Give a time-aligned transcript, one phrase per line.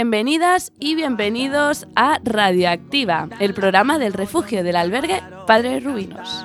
[0.00, 6.44] Bienvenidas y bienvenidos a Radioactiva, el programa del refugio del albergue Padre Rubinos.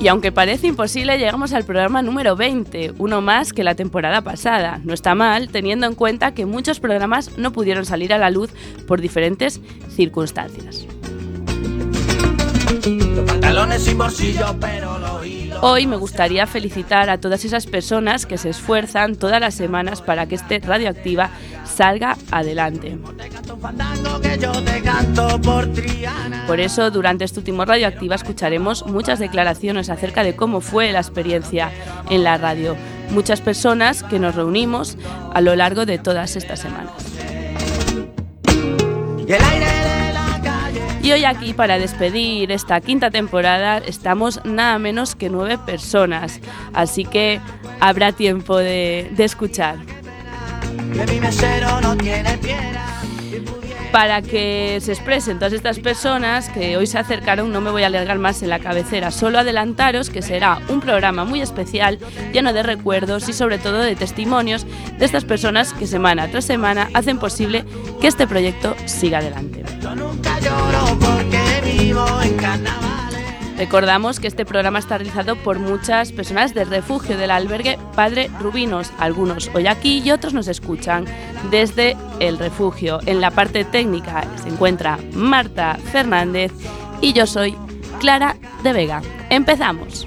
[0.00, 4.80] Y aunque parece imposible, llegamos al programa número 20, uno más que la temporada pasada.
[4.82, 8.50] No está mal, teniendo en cuenta que muchos programas no pudieron salir a la luz
[8.88, 9.60] por diferentes
[9.94, 10.84] circunstancias.
[12.86, 15.43] Los pantalones sin bolsillo, pero hilos.
[15.66, 20.26] Hoy me gustaría felicitar a todas esas personas que se esfuerzan todas las semanas para
[20.26, 21.30] que este Radioactiva
[21.64, 22.98] salga adelante.
[26.46, 31.72] Por eso, durante este último Radioactiva escucharemos muchas declaraciones acerca de cómo fue la experiencia
[32.10, 32.76] en la radio.
[33.08, 34.98] Muchas personas que nos reunimos
[35.32, 36.92] a lo largo de todas estas semanas.
[41.04, 46.40] Y hoy aquí para despedir esta quinta temporada estamos nada menos que nueve personas,
[46.72, 47.42] así que
[47.78, 49.76] habrá tiempo de, escuchar.
[53.92, 57.88] Para que se expresen todas estas personas que hoy se acercaron, no me voy a
[57.88, 61.98] alargar más en la cabecera, solo adelantaros que será un programa muy especial,
[62.32, 64.64] lleno de recuerdos y sobre todo de testimonios
[64.98, 67.66] de estas personas que semana tras semana hacen posible
[68.00, 69.63] que este proyecto siga adelante.
[69.92, 73.04] Nunca lloro porque vivo en carnavales.
[73.58, 78.90] Recordamos que este programa está realizado por muchas personas del refugio del albergue Padre Rubinos,
[78.98, 81.04] algunos hoy aquí y otros nos escuchan
[81.50, 82.98] desde el refugio.
[83.06, 86.52] En la parte técnica se encuentra Marta Fernández
[87.00, 87.54] y yo soy
[88.00, 89.02] Clara de Vega.
[89.30, 90.06] Empezamos.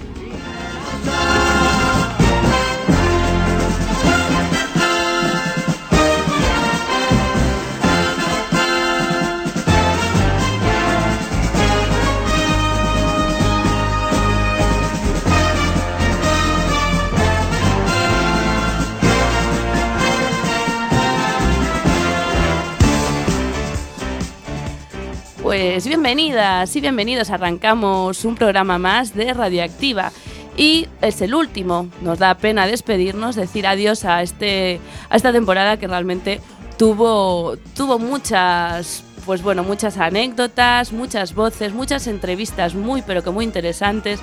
[25.48, 27.30] Pues bienvenidas y bienvenidos.
[27.30, 30.12] Arrancamos un programa más de Radioactiva.
[30.58, 31.88] Y es el último.
[32.02, 36.42] Nos da pena despedirnos, decir adiós a, este, a esta temporada que realmente
[36.78, 43.46] tuvo, tuvo muchas, pues bueno, muchas anécdotas, muchas voces, muchas entrevistas muy, pero que muy
[43.46, 44.20] interesantes.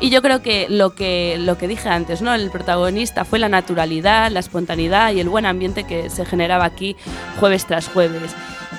[0.00, 2.34] Y yo creo que lo que, lo que dije antes, ¿no?
[2.34, 6.96] El protagonista fue la naturalidad, la espontaneidad y el buen ambiente que se generaba aquí
[7.38, 8.34] jueves tras jueves.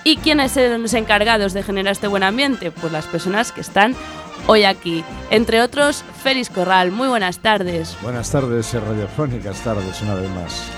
[0.08, 2.70] ¿Y quiénes eran los encargados de generar este buen ambiente?
[2.70, 3.96] Pues las personas que están
[4.46, 5.04] hoy aquí.
[5.32, 6.92] Entre otros, Félix Corral.
[6.92, 7.98] Muy buenas tardes.
[8.04, 10.70] Buenas tardes, eh, radiofónicas tardes una vez más.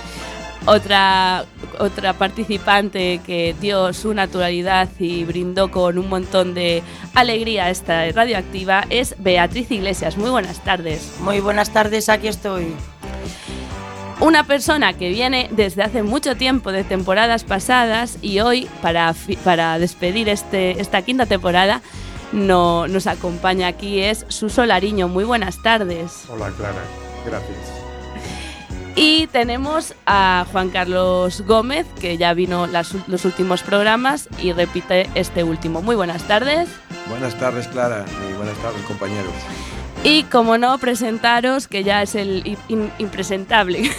[0.66, 1.44] Otra,
[1.78, 6.82] otra participante que dio su naturalidad y brindó con un montón de
[7.14, 10.16] alegría a esta radioactiva es Beatriz Iglesias.
[10.16, 11.18] Muy buenas tardes.
[11.20, 12.74] Muy buenas tardes, aquí estoy.
[14.20, 19.78] Una persona que viene desde hace mucho tiempo de temporadas pasadas y hoy, para, para
[19.78, 21.82] despedir este, esta quinta temporada,
[22.32, 25.08] no, nos acompaña aquí es Suso Lariño.
[25.08, 26.26] Muy buenas tardes.
[26.30, 26.82] Hola Clara,
[27.26, 27.58] gracias.
[28.96, 35.08] Y tenemos a Juan Carlos Gómez, que ya vino las los últimos programas y repite
[35.14, 35.84] este último.
[35.84, 36.68] Muy buenas tardes.
[37.08, 39.34] Buenas tardes, Clara, y buenas tardes, compañeros.
[40.04, 42.58] Y como no, presentaros, que ya es el
[42.98, 43.90] impresentable.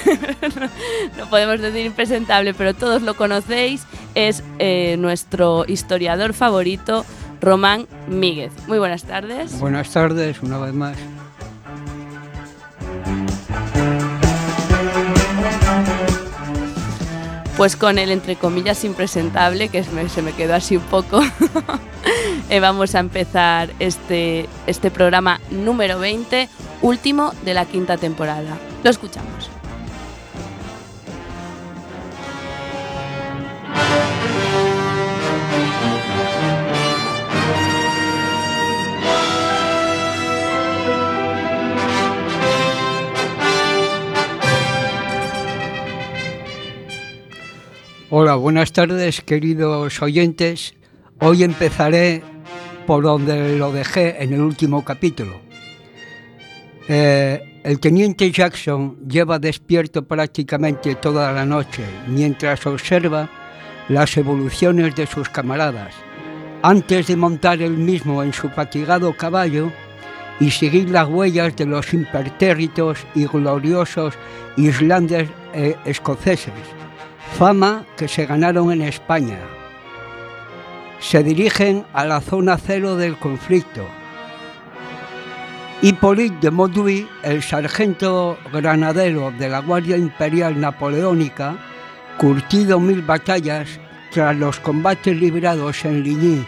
[1.18, 3.84] no podemos decir impresentable, pero todos lo conocéis.
[4.14, 7.04] Es eh, nuestro historiador favorito,
[7.40, 8.52] Román Míguez.
[8.66, 9.58] Muy buenas tardes.
[9.60, 10.96] Buenas tardes, una vez más.
[17.58, 21.20] Pues con el entre comillas impresentable, que se me, quedó así un poco,
[22.50, 26.48] eh, vamos a empezar este, este programa número 20,
[26.82, 28.56] último de la quinta temporada.
[28.84, 29.57] Lo escuchamos.
[48.36, 50.74] Buenas tardes queridos oyentes.
[51.20, 52.22] Hoy empezaré
[52.86, 55.40] por donde lo dejé en el último capítulo.
[56.88, 63.30] Eh, el teniente Jackson lleva despierto prácticamente toda la noche mientras observa
[63.88, 65.94] las evoluciones de sus camaradas,
[66.62, 69.72] antes de montar él mismo en su fatigado caballo
[70.38, 74.14] y seguir las huellas de los impertérritos y gloriosos
[74.56, 76.52] islandes eh, escoceses,
[77.36, 79.38] fama que se ganaron en España.
[81.00, 83.86] Se dirigen a la zona cero del conflicto.
[85.80, 91.56] Hippolyte de Mauduit, el sargento granadero de la Guardia Imperial Napoleónica,
[92.18, 93.68] curtido mil batallas
[94.10, 96.44] tras los combates librados en Ligny,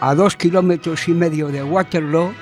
[0.00, 2.32] a dos kilómetros y medio de Waterloo,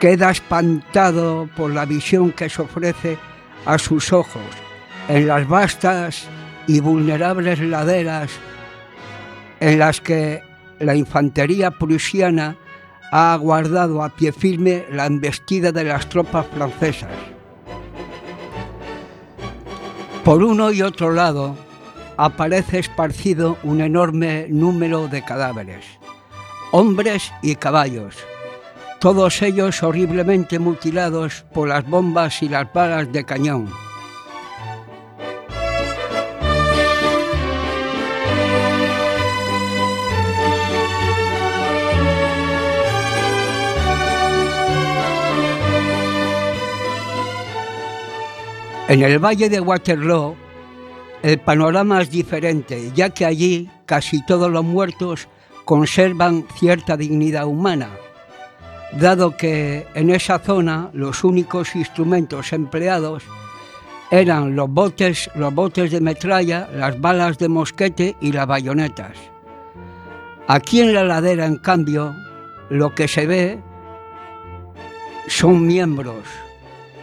[0.00, 3.18] queda espantado por la visión que se ofrece
[3.66, 4.42] a sus ojos
[5.08, 6.28] en las vastas
[6.68, 8.30] y vulnerables laderas
[9.58, 10.42] en las que
[10.78, 12.56] la infantería prusiana
[13.10, 17.10] ha aguardado a pie firme la embestida de las tropas francesas.
[20.22, 21.56] Por uno y otro lado
[22.18, 25.86] aparece esparcido un enorme número de cadáveres,
[26.70, 28.16] hombres y caballos,
[28.98, 33.87] todos ellos horriblemente mutilados por las bombas y las balas de cañón.
[48.88, 50.34] En el valle de Waterloo,
[51.22, 55.28] el panorama es diferente, ya que allí casi todos los muertos
[55.66, 57.90] conservan cierta dignidad humana,
[58.92, 63.24] dado que en esa zona los únicos instrumentos empleados
[64.10, 69.18] eran los botes, los botes de metralla, las balas de mosquete y las bayonetas.
[70.46, 72.16] Aquí en la ladera, en cambio,
[72.70, 73.58] lo que se ve
[75.26, 76.24] son miembros,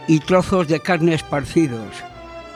[0.08, 1.94] y trozos de carne esparcidos,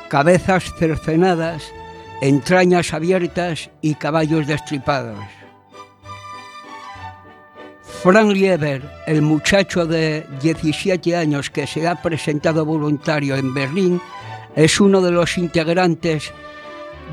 [0.08, 1.72] cabezas cercenadas,
[2.20, 5.18] entrañas abiertas y caballos destripados.
[8.02, 14.00] Frank Lieber, el muchacho de 17 años que se ha presentado voluntario en Berlín,
[14.56, 16.32] es uno de los integrantes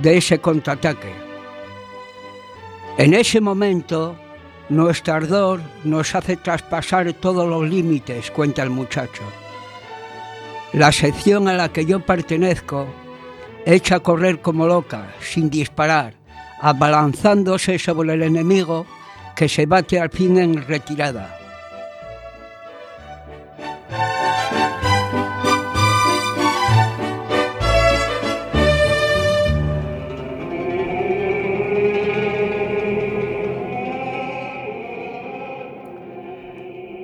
[0.02, 1.12] de ese contraataque.
[2.98, 4.16] En ese momento,
[4.70, 9.24] nuestro ardor nos hace traspasar todos los límites, cuenta el muchacho.
[10.74, 12.88] La sección a la que yo pertenezco
[13.66, 16.14] echa a correr como loca, sin disparar,
[16.62, 18.86] abalanzándose sobre el enemigo
[19.36, 21.38] que se bate al fin en retirada.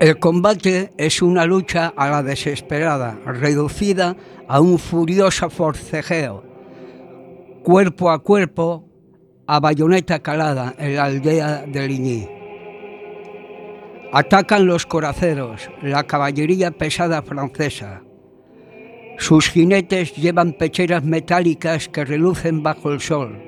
[0.04, 4.18] El combate es una lucha a la desesperada, reducida
[4.50, 6.44] a un furioso forcejeo,
[7.64, 8.84] cuerpo a cuerpo,
[9.48, 12.28] a bayoneta calada en la aldea de Ligny.
[14.12, 18.02] Atacan los coraceros, la caballería pesada francesa.
[19.18, 23.42] Sus jinetes llevan pecheras metálicas que relucen bajo el sol.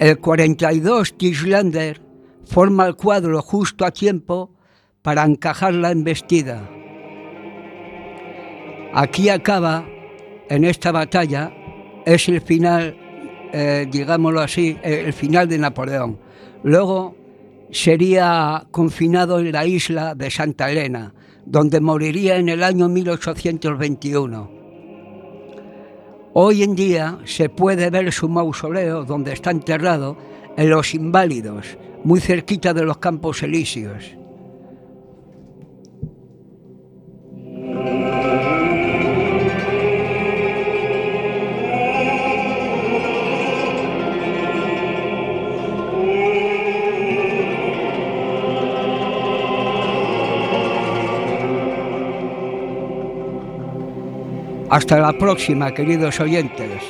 [0.00, 2.02] El 42 Tislander
[2.44, 4.57] forma el cuadro justo a tiempo
[5.02, 6.68] para encajar la embestida.
[8.92, 9.86] Aquí acaba,
[10.48, 11.52] en esta batalla,
[12.06, 12.96] es el final,
[13.52, 16.18] eh, digámoslo así, el final de Napoleón.
[16.62, 17.14] Luego
[17.70, 21.12] sería confinado en la isla de Santa Elena,
[21.44, 24.50] donde moriría en el año 1821.
[26.34, 30.16] Hoy en día se puede ver su mausoleo, donde está enterrado,
[30.56, 34.16] en Los Inválidos, muy cerquita de los Campos Elíseos.
[54.70, 56.82] Hasta la próxima, queridos oyentes.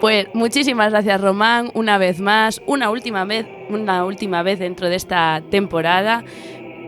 [0.00, 4.96] Pues muchísimas gracias Román, una vez más, una última vez, una última vez dentro de
[4.96, 6.24] esta temporada,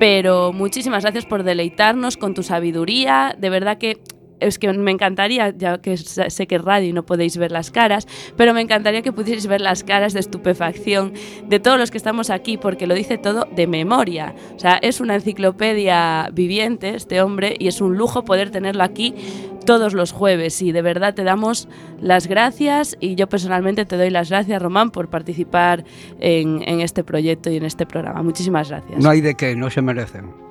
[0.01, 3.99] pero muchísimas gracias por deleitarnos con tu sabiduría, de verdad que
[4.41, 7.71] es que me encantaría, ya que sé que es radio y no podéis ver las
[7.71, 11.13] caras, pero me encantaría que pudierais ver las caras de estupefacción
[11.47, 14.35] de todos los que estamos aquí, porque lo dice todo de memoria.
[14.55, 19.15] O sea, es una enciclopedia viviente este hombre y es un lujo poder tenerlo aquí
[19.65, 21.69] todos los jueves y de verdad te damos
[22.01, 25.85] las gracias y yo personalmente te doy las gracias, Román, por participar
[26.21, 28.23] en, en este proyecto y en este programa.
[28.23, 29.03] Muchísimas gracias.
[29.03, 30.44] No hay de qué, no se merecen.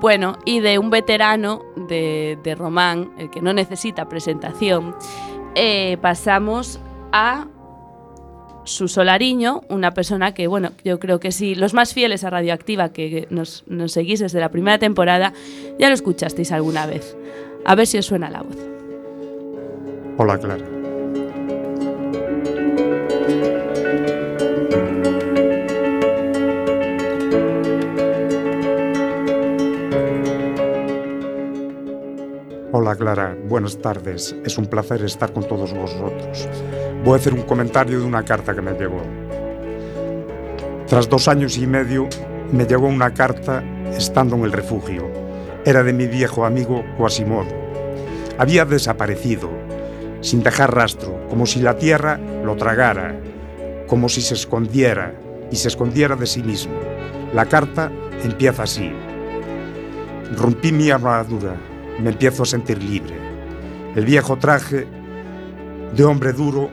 [0.00, 4.96] Bueno, y de un veterano de, de Román, el que no necesita presentación,
[5.54, 6.80] eh, pasamos
[7.12, 7.46] a
[8.64, 12.90] su solariño, una persona que, bueno, yo creo que sí, los más fieles a Radioactiva
[12.90, 15.34] que nos, nos seguís desde la primera temporada,
[15.78, 17.16] ya lo escuchasteis alguna vez.
[17.66, 18.56] A ver si os suena la voz.
[20.16, 20.64] Hola, Clara.
[32.72, 34.36] Hola Clara, buenas tardes.
[34.44, 36.48] Es un placer estar con todos vosotros.
[37.04, 39.02] Voy a hacer un comentario de una carta que me llegó.
[40.86, 42.08] Tras dos años y medio
[42.52, 43.64] me llegó una carta
[43.96, 45.10] estando en el refugio.
[45.64, 47.50] Era de mi viejo amigo Quasimodo.
[48.38, 49.50] Había desaparecido,
[50.20, 53.18] sin dejar rastro, como si la tierra lo tragara,
[53.88, 55.12] como si se escondiera
[55.50, 56.78] y se escondiera de sí mismo.
[57.34, 57.90] La carta
[58.22, 58.92] empieza así.
[60.36, 61.56] Rompí mi armadura,
[62.00, 63.14] me empiezo a sentir libre.
[63.94, 64.86] El viejo traje
[65.94, 66.70] de hombre duro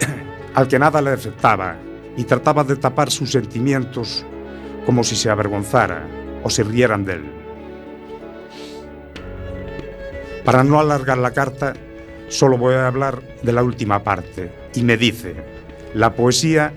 [0.54, 1.76] al que nada le afectaba
[2.16, 4.24] y trataba de tapar sus sentimientos
[4.84, 6.06] como si se avergonzara
[6.42, 7.24] o se rieran de él.
[10.44, 11.74] Para no alargar la carta,
[12.28, 15.34] solo voy a hablar de la última parte y me dice,
[15.92, 16.72] la poesía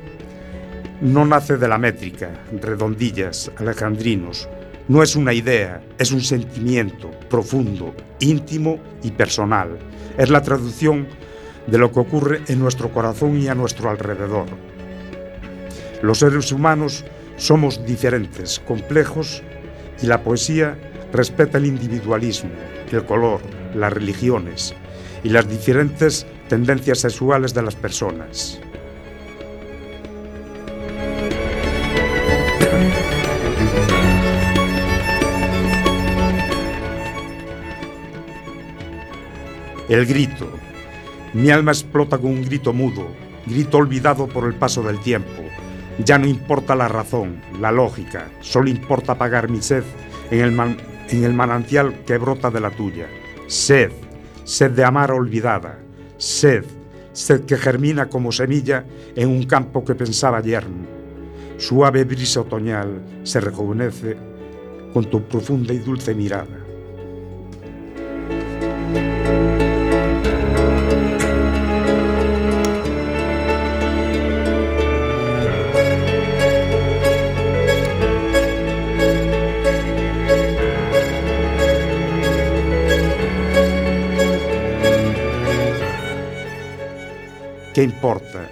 [1.02, 4.50] no nace de la métrica, redondillas, alejandrinos,
[4.90, 9.78] no es una idea, es un sentimiento profundo, íntimo y personal.
[10.18, 11.08] Es la traducción
[11.68, 14.48] de lo que ocurre en nuestro corazón y a nuestro alrededor.
[16.02, 17.06] Los seres humanos
[17.38, 19.44] somos diferentes, complejos,
[20.02, 20.76] y la poesía
[21.14, 22.52] respeta el individualismo,
[22.92, 23.42] el color,
[23.76, 24.74] las religiones
[25.24, 28.60] y las diferentes tendencias sexuales de las personas.
[39.90, 40.48] El grito.
[41.34, 43.08] Mi alma explota con un grito mudo,
[43.46, 45.44] grito olvidado por el paso del tiempo.
[46.06, 49.84] Ya no importa la razón, la lógica, solo importa apagar mi sed
[50.32, 50.78] en el, man-
[51.10, 53.08] en el manantial que brota de la tuya.
[53.48, 53.92] Sed,
[54.44, 55.80] sed de amar olvidada,
[56.18, 56.64] sed,
[57.12, 60.86] sed que germina como semilla en un campo que pensaba yermo.
[61.58, 64.16] Suave brisa otoñal se rejuvenece
[64.94, 66.69] con tu profunda y dulce mirada.
[87.80, 88.46] ¿Qué importa?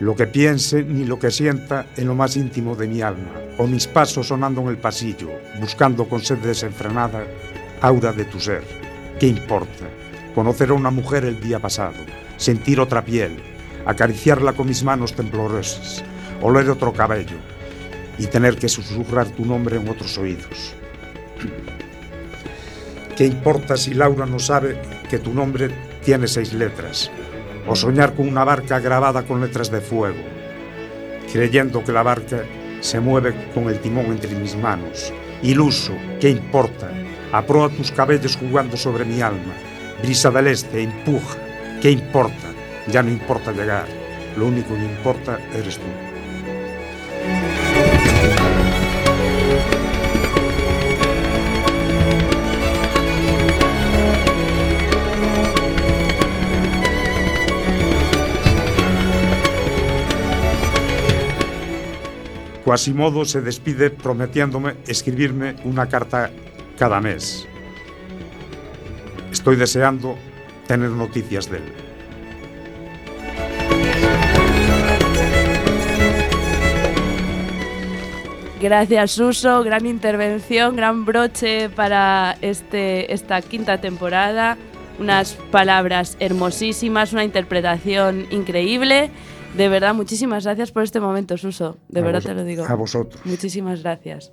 [0.00, 3.68] Lo que piense ni lo que sienta en lo más íntimo de mi alma, o
[3.68, 5.30] mis pasos sonando en el pasillo,
[5.60, 7.24] buscando con sed desenfrenada
[7.80, 8.64] aura de tu ser.
[9.20, 9.86] ¿Qué importa?
[10.34, 11.94] Conocer a una mujer el día pasado,
[12.38, 13.36] sentir otra piel,
[13.86, 16.02] acariciarla con mis manos temblorosas,
[16.42, 17.36] oler otro cabello
[18.18, 20.74] y tener que susurrar tu nombre en otros oídos.
[23.16, 24.76] ¿Qué importa si Laura no sabe
[25.08, 25.70] que tu nombre
[26.02, 27.12] tiene seis letras?
[27.66, 30.22] o soñar con una barca grabada con letras de fuego,
[31.32, 32.44] creyendo que la barca
[32.80, 35.12] se mueve con el timón entre mis manos.
[35.42, 36.90] Iluso, ¿qué importa?
[37.32, 39.54] Aproa tus cabellos jugando sobre mi alma.
[40.02, 41.38] Brisa del este, empuja.
[41.80, 42.48] ¿Qué importa?
[42.88, 43.86] Ya no importa llegar.
[44.36, 46.09] Lo único que importa eres tú.
[62.70, 66.30] Quasimodo se despide prometiéndome escribirme una carta
[66.78, 67.44] cada mes.
[69.32, 70.16] Estoy deseando
[70.68, 71.64] tener noticias de él.
[78.60, 79.64] Gracias, Suso.
[79.64, 84.56] Gran intervención, gran broche para este, esta quinta temporada.
[85.00, 89.10] Unas palabras hermosísimas, una interpretación increíble.
[89.54, 91.76] De verdad, muchísimas gracias por este momento, Suso.
[91.88, 92.64] De A verdad vos- te lo digo.
[92.68, 93.20] a vosotros.
[93.24, 94.30] Muchísimas gracias.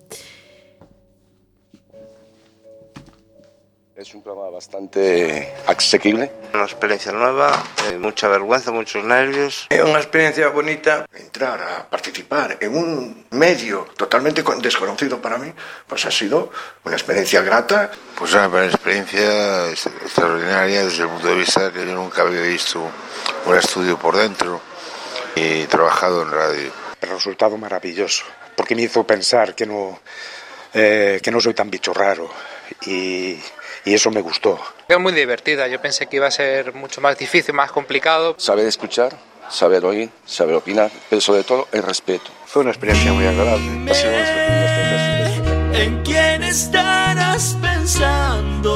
[3.96, 6.32] Es un programa bastante asequible.
[6.54, 7.52] Una experiencia nueva,
[7.90, 9.66] eh, mucha vergüenza, muchos nervios.
[9.72, 11.08] Es una experiencia bonita.
[11.18, 15.52] Entrar a participar en un medio totalmente desconocido para mí,
[15.88, 16.52] pues ha sido
[16.86, 17.90] una experiencia grata.
[18.20, 22.88] Pues una experiencia extraordinaria desde el punto de vista que yo nunca había visto
[23.48, 24.62] un estudio por dentro
[25.38, 26.72] y trabajado en radio.
[27.02, 28.26] El resultado maravilloso,
[28.56, 30.00] porque me hizo pensar que no,
[30.74, 32.30] eh, que no soy tan bicho raro
[32.86, 33.40] y
[33.88, 34.60] y eso me gustó.
[34.90, 38.36] Es muy divertida, yo pensé que iba a ser mucho más difícil, más complicado.
[38.38, 39.18] Saber escuchar,
[39.50, 42.30] saber oír, saber opinar, pero sobre todo el respeto.
[42.46, 43.66] Fue una experiencia muy agradable.
[45.74, 48.74] ¿En quién estarás pensando?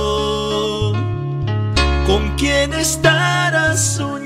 [2.07, 4.20] ¿Con quién estarás soñando?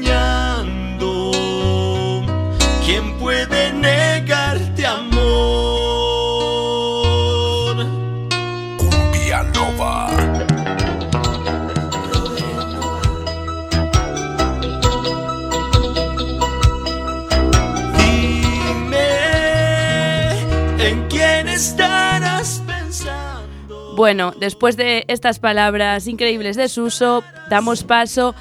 [23.95, 28.35] Bueno, después de estas palabras increíbles de Suso, damos paso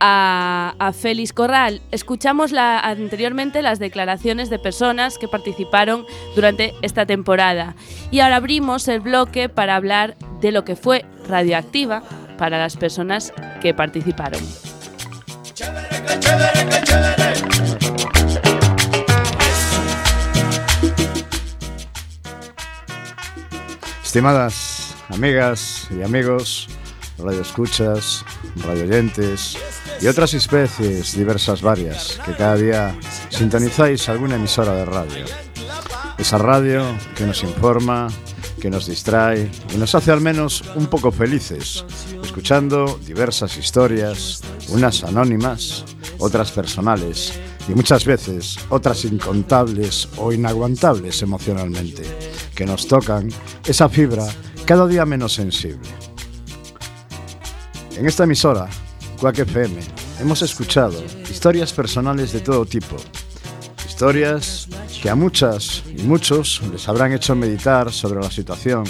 [0.00, 1.82] a, Félix Corral.
[1.90, 7.76] Escuchamos anteriormente las declaraciones de personas que participaron durante esta temporada
[8.10, 12.02] y ahora abrimos el bloque para hablar de lo que fue radioactiva
[12.38, 14.40] para las personas que participaron.
[24.02, 26.68] Estimadas amigas y amigos,
[27.18, 28.24] radioescuchas,
[28.56, 29.56] radioyentes
[30.00, 32.98] y otras especies diversas varias que cada día
[33.30, 35.24] sintonizáis alguna emisora de radio.
[36.18, 38.08] Esa radio que nos informa,
[38.60, 41.84] que nos distrae y nos hace al menos un poco felices,
[42.22, 45.84] escuchando diversas historias, unas anónimas,
[46.18, 47.38] otras personales
[47.68, 52.02] y muchas veces otras incontables o inaguantables emocionalmente,
[52.54, 53.28] que nos tocan
[53.66, 54.26] esa fibra
[54.66, 55.88] cada día menos sensible.
[57.96, 58.68] En esta emisora,
[59.20, 59.80] Quack FM,
[60.20, 62.96] hemos escuchado historias personales de todo tipo,
[63.86, 64.66] historias
[65.00, 68.82] que a muchas y muchos les habrán hecho meditar sobre la situación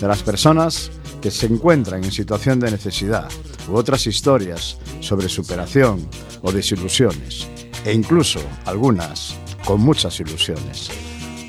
[0.00, 0.90] de las personas
[1.22, 3.28] que se encuentran en situación de necesidad
[3.68, 6.08] u otras historias sobre superación
[6.42, 7.46] o desilusiones
[7.84, 10.90] e incluso algunas con muchas ilusiones.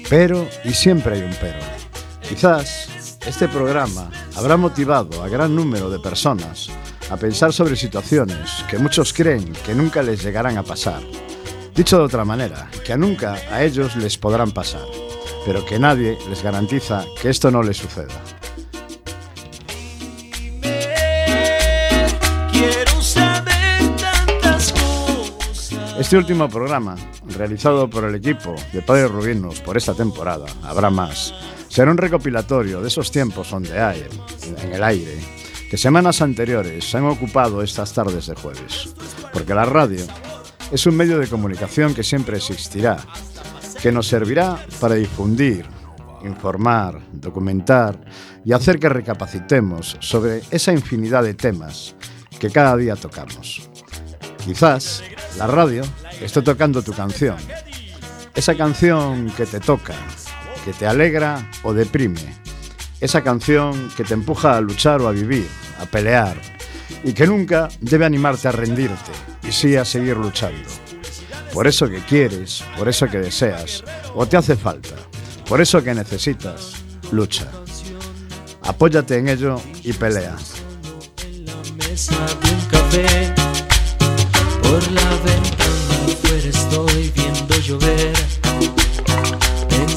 [0.07, 1.59] Pero, y siempre hay un pero,
[2.21, 6.69] quizás este programa habrá motivado a gran número de personas
[7.09, 11.01] a pensar sobre situaciones que muchos creen que nunca les llegarán a pasar.
[11.75, 14.85] Dicho de otra manera, que nunca a ellos les podrán pasar,
[15.45, 18.21] pero que nadie les garantiza que esto no les suceda.
[26.01, 26.95] Este último programa,
[27.37, 31.31] realizado por el equipo de Padre Rubinos por esta temporada, habrá más,
[31.71, 34.05] será un recopilatorio de esos tiempos donde hay,
[34.61, 35.17] en el aire,
[35.69, 38.93] que semanas anteriores se han ocupado estas tardes de jueves.
[39.31, 40.05] Porque la radio
[40.69, 42.97] es un medio de comunicación que siempre existirá,
[43.81, 45.65] que nos servirá para difundir,
[46.25, 47.97] informar, documentar
[48.43, 51.95] y hacer que recapacitemos sobre esa infinidad de temas
[52.37, 53.69] que cada día tocamos.
[54.43, 55.03] Quizás
[55.37, 55.83] la radio
[56.19, 57.37] esté tocando tu canción.
[58.35, 59.93] Esa canción que te toca,
[60.63, 62.21] que te alegra o deprime.
[62.99, 65.47] Esa canción que te empuja a luchar o a vivir,
[65.79, 66.39] a pelear.
[67.03, 69.11] Y que nunca debe animarte a rendirte
[69.47, 70.69] y sí a seguir luchando.
[71.53, 73.83] Por eso que quieres, por eso que deseas,
[74.15, 74.95] o te hace falta,
[75.49, 76.73] por eso que necesitas,
[77.11, 77.47] lucha.
[78.61, 80.37] Apóyate en ello y pelea.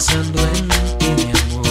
[0.04, 1.66] Pensando en ti, mi amor.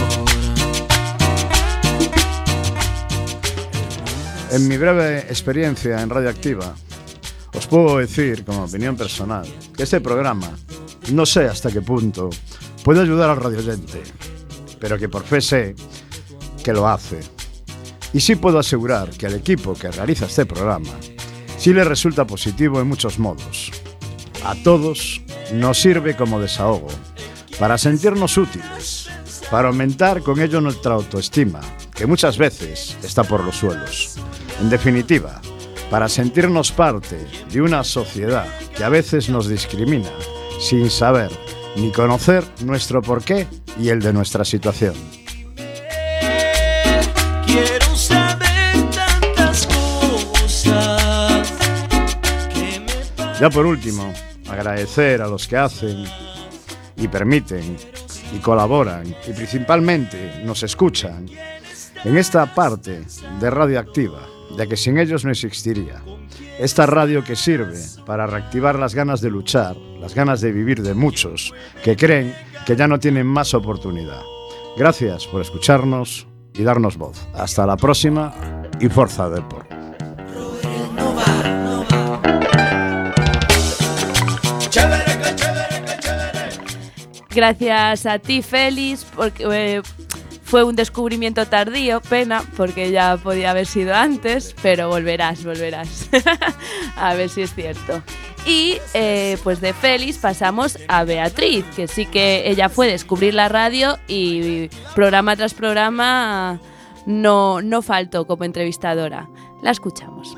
[4.52, 6.76] En mi breve experiencia en Radioactiva,
[7.54, 10.52] os puedo decir, como opinión personal, que este programa,
[11.12, 12.30] no sé hasta qué punto,
[12.84, 14.02] puede ayudar al radioyente,
[14.80, 15.76] pero que por fe sé
[16.63, 17.19] que lo hace.
[18.13, 20.91] Y sí puedo asegurar que al equipo que realiza este programa
[21.58, 23.72] sí le resulta positivo en muchos modos.
[24.46, 25.22] A todos
[25.54, 26.89] nos sirve como desahogo,
[27.63, 29.08] para sentirnos útiles,
[29.49, 31.62] para aumentar con ello nuestra autoestima,
[31.95, 34.17] que muchas veces está por los suelos.
[34.60, 35.39] En definitiva,
[35.89, 38.45] para sentirnos parte de una sociedad
[38.76, 40.10] que a veces nos discrimina
[40.60, 41.32] sin saber
[41.78, 43.47] ni conocer nuestro porqué
[43.80, 44.95] y el de nuestra situación.
[53.39, 54.13] Ya por último,
[54.49, 56.06] agradecer a los que hacen
[56.95, 57.77] y permiten
[58.34, 61.25] y colaboran y principalmente nos escuchan
[62.03, 63.03] en esta parte
[63.39, 64.19] de Radioactiva,
[64.58, 66.01] ya que sin ellos no existiría.
[66.60, 70.93] Esta radio que sirve para reactivar las ganas de luchar, las ganas de vivir de
[70.93, 71.53] muchos
[71.84, 74.21] que creen que ya no tienen más oportunidad.
[74.77, 77.27] Gracias por escucharnos y darnos voz.
[77.34, 78.34] Hasta la próxima
[78.79, 79.62] y Forza Deport.
[87.34, 89.82] Gracias a ti, Félix, porque eh,
[90.43, 96.10] fue un descubrimiento tardío, pena, porque ya podía haber sido antes, pero volverás, volverás.
[96.96, 98.04] a ver si es cierto.
[98.46, 103.50] Y eh, pues de Félix pasamos a Beatriz, que sí que ella fue descubrir la
[103.50, 106.60] radio y programa tras programa
[107.06, 109.30] no, no faltó como entrevistadora.
[109.62, 110.38] La escuchamos.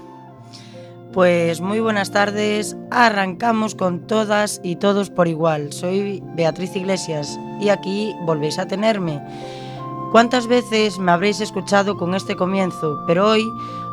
[1.15, 5.71] Pues muy buenas tardes, arrancamos con todas y todos por igual.
[5.71, 9.21] Soy Beatriz Iglesias y aquí volvéis a tenerme.
[10.11, 13.01] ¿Cuántas veces me habréis escuchado con este comienzo?
[13.07, 13.45] Pero hoy,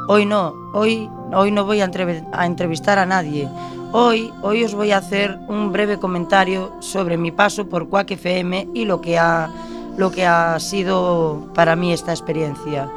[0.09, 3.49] hoy no, hoy, hoy no voy a, entrevistar a nadie.
[3.93, 8.71] Hoy, hoy os voy a hacer un breve comentario sobre mi paso por Quack FM
[8.75, 9.49] y lo que ha,
[9.97, 12.91] lo que ha sido para mí esta experiencia.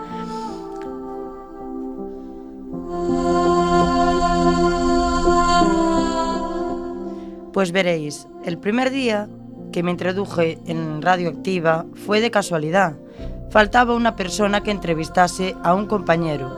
[7.55, 9.29] Pues veréis, el primer día
[9.71, 12.97] que me introduje en Radioactiva fue de casualidad.
[13.49, 16.51] Faltaba una persona que entrevistase a un compañero.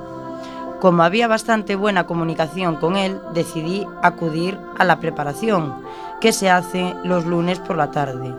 [0.81, 5.83] Como había bastante buena comunicación con él, decidí acudir a la preparación,
[6.19, 8.33] que se hace los lunes por la tarde.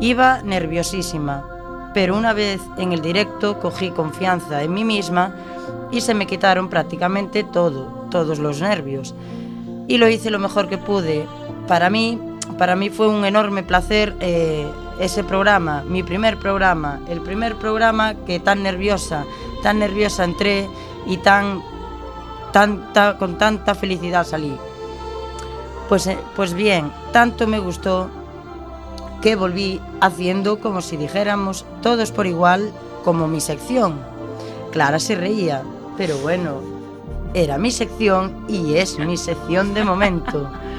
[0.00, 5.36] Iba nerviosísima, pero una vez en el directo cogí confianza en mí misma
[5.92, 9.14] y se me quitaron prácticamente todo, todos los nervios.
[9.86, 11.26] Y lo hice lo mejor que pude,
[11.66, 12.18] para mí,
[12.58, 14.66] para mí fue un enorme placer eh,
[15.00, 19.24] ese programa, mi primer programa, el primer programa que tan nerviosa,
[19.62, 20.68] tan nerviosa entré
[21.06, 21.62] y tan,
[22.52, 24.56] tanta, con tanta felicidad salí.
[25.88, 28.10] Pues, eh, pues bien, tanto me gustó
[29.20, 32.72] que volví haciendo como si dijéramos todos por igual
[33.04, 34.00] como mi sección.
[34.72, 35.62] Clara se reía,
[35.96, 36.60] pero bueno,
[37.34, 40.50] era mi sección y es mi sección de momento.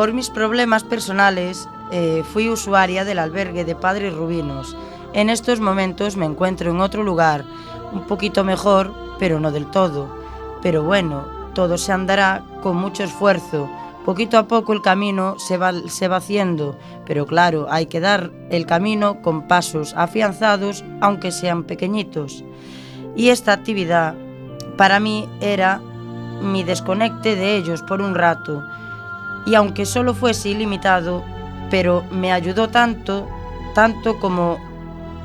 [0.00, 4.74] Por mis problemas personales, eh, fui usuaria del albergue de Padres Rubinos.
[5.12, 7.44] En estos momentos me encuentro en otro lugar,
[7.92, 10.08] un poquito mejor, pero no del todo.
[10.62, 13.68] Pero bueno, todo se andará con mucho esfuerzo.
[14.06, 18.30] Poquito a poco el camino se va, se va haciendo, pero claro, hay que dar
[18.48, 22.42] el camino con pasos afianzados, aunque sean pequeñitos.
[23.16, 24.14] Y esta actividad
[24.78, 25.82] para mí era
[26.40, 28.64] mi desconecte de ellos por un rato
[29.46, 31.24] y aunque solo fuese ilimitado,
[31.70, 33.28] pero me ayudó tanto,
[33.74, 34.58] tanto como,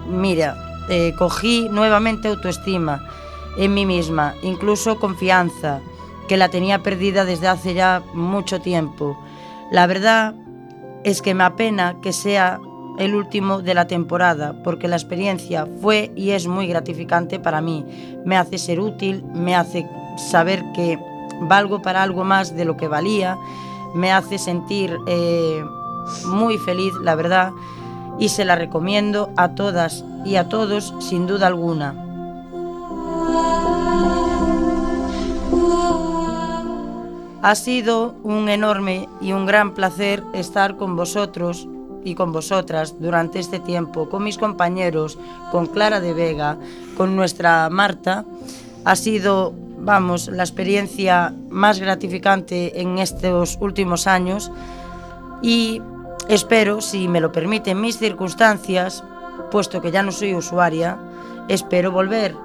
[0.09, 0.55] mira,
[0.89, 3.01] eh, cogí nuevamente autoestima
[3.57, 5.81] en mí misma, incluso confianza,
[6.27, 9.17] que la tenía perdida desde hace ya mucho tiempo.
[9.71, 10.33] La verdad
[11.03, 12.59] es que me apena que sea
[12.97, 17.85] el último de la temporada, porque la experiencia fue y es muy gratificante para mí.
[18.25, 20.97] Me hace ser útil, me hace saber que
[21.41, 23.37] valgo para algo más de lo que valía
[23.95, 25.63] me hace sentir eh,
[26.25, 27.53] muy feliz, la verdad,
[28.19, 31.95] y se la recomiendo a todas y a todos sin duda alguna.
[37.41, 41.67] Ha sido un enorme y un gran placer estar con vosotros
[42.03, 45.17] y con vosotras durante este tiempo, con mis compañeros,
[45.51, 46.57] con Clara de Vega,
[46.97, 48.25] con nuestra Marta.
[48.85, 49.53] Ha sido
[49.85, 54.51] vamos, la experiencia más gratificante en estos últimos años
[55.41, 55.81] y
[56.27, 59.03] espero, si me lo permiten mis circunstancias,
[59.51, 60.97] puesto que ya no soy usuaria,
[61.47, 62.35] espero volver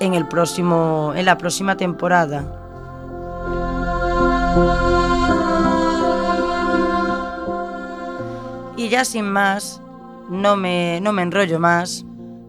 [0.00, 2.44] en, el próximo, en la próxima temporada.
[8.76, 9.80] Y ya sin más,
[10.28, 12.04] no me, no me enrollo más.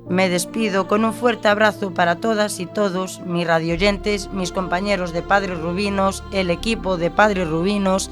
[0.09, 5.21] Me despido con un fuerte abrazo para todas y todos, mis radioyentes, mis compañeros de
[5.21, 8.11] Padres Rubinos, el equipo de Padres Rubinos,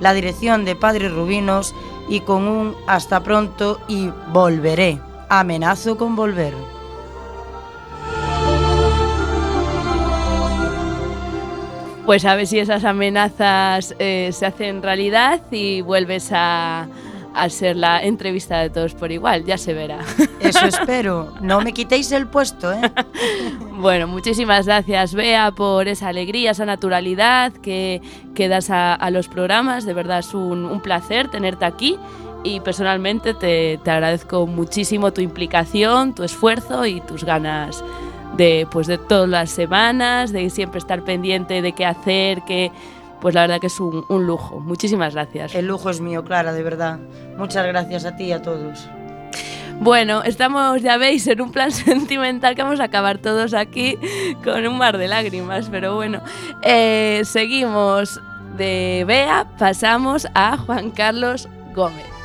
[0.00, 1.74] la dirección de Padres Rubinos
[2.08, 5.00] y con un hasta pronto y volveré.
[5.28, 6.54] Amenazo con volver.
[12.04, 16.88] Pues a ver si esas amenazas eh, se hacen realidad y vuelves a,
[17.34, 19.98] al ser la entrevista de todos por igual, ya se verá.
[20.40, 21.34] Eso espero.
[21.40, 22.80] No me quitéis el puesto, ¿eh?
[23.80, 28.02] Bueno, muchísimas gracias, Bea, por esa alegría, esa naturalidad que,
[28.34, 29.86] que das a, a, los programas.
[29.86, 31.96] De verdad es un, un placer tenerte aquí
[32.44, 37.82] y personalmente te, te, agradezco muchísimo tu implicación, tu esfuerzo y tus ganas
[38.36, 42.70] de, pues, de todas las semanas, de siempre estar pendiente de qué hacer, que
[43.20, 44.60] pues la verdad que es un, un lujo.
[44.60, 45.54] Muchísimas gracias.
[45.54, 46.98] El lujo es mío, Clara, de verdad.
[47.36, 48.88] Muchas gracias a ti y a todos.
[49.80, 53.98] Bueno, estamos, ya veis, en un plan sentimental que vamos a acabar todos aquí
[54.44, 56.20] con un mar de lágrimas, pero bueno,
[56.62, 58.20] eh, seguimos
[58.58, 62.19] de Bea, pasamos a Juan Carlos Gómez.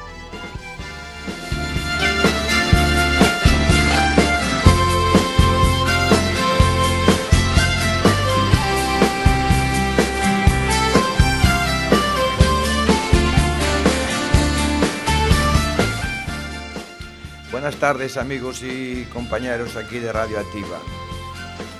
[17.65, 20.77] Buenas tardes amigos y compañeros aquí de Radio Activa.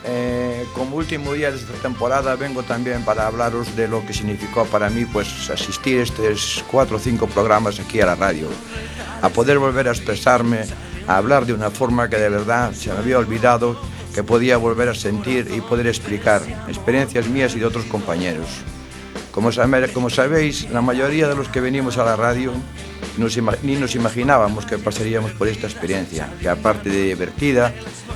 [0.04, 4.66] Eh, como último día de esta temporada vengo también para hablaros de lo que significó
[4.66, 8.50] para mí pues asistir estos cuatro o cinco programas aquí a la radio,
[9.22, 10.62] a poder volver a expresarme,
[11.06, 13.80] a hablar de una forma que de verdad se me había olvidado
[14.16, 18.48] que podía volver a sentir y poder explicar experiencias mías y de otros compañeros.
[19.32, 19.52] Como,
[19.94, 22.54] como sabéis, la mayoría de los que venimos a la radio
[23.18, 27.74] ni nos imaginábamos que pasaríamos por esta experiencia, que aparte de divertida,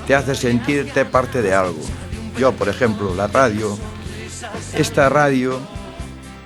[0.07, 1.81] te hace sentirte parte de algo.
[2.37, 3.77] Yo, por ejemplo, la radio,
[4.73, 5.59] esta radio,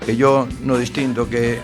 [0.05, 1.59] que yo no distinto que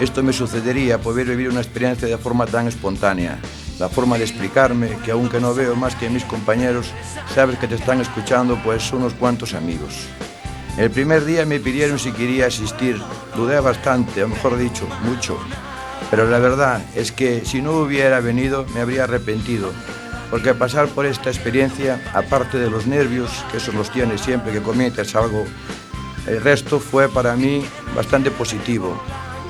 [0.00, 3.38] esto me sucedería, poder vivir una experiencia de forma tan espontánea.
[3.78, 6.92] La forma de explicarme, que aunque no veo más que mis compañeros,
[7.34, 10.06] sabes que te están escuchando pues unos cuantos amigos.
[10.76, 13.00] El primer día me pidieron si quería asistir,
[13.36, 15.38] dudé bastante, o mejor dicho, mucho,
[16.14, 19.72] pero la verdad es que si no hubiera venido me habría arrepentido,
[20.30, 24.62] porque pasar por esta experiencia, aparte de los nervios, que eso los tienes siempre que
[24.62, 25.44] comienzas algo,
[26.28, 27.64] el resto fue para mí
[27.96, 28.96] bastante positivo.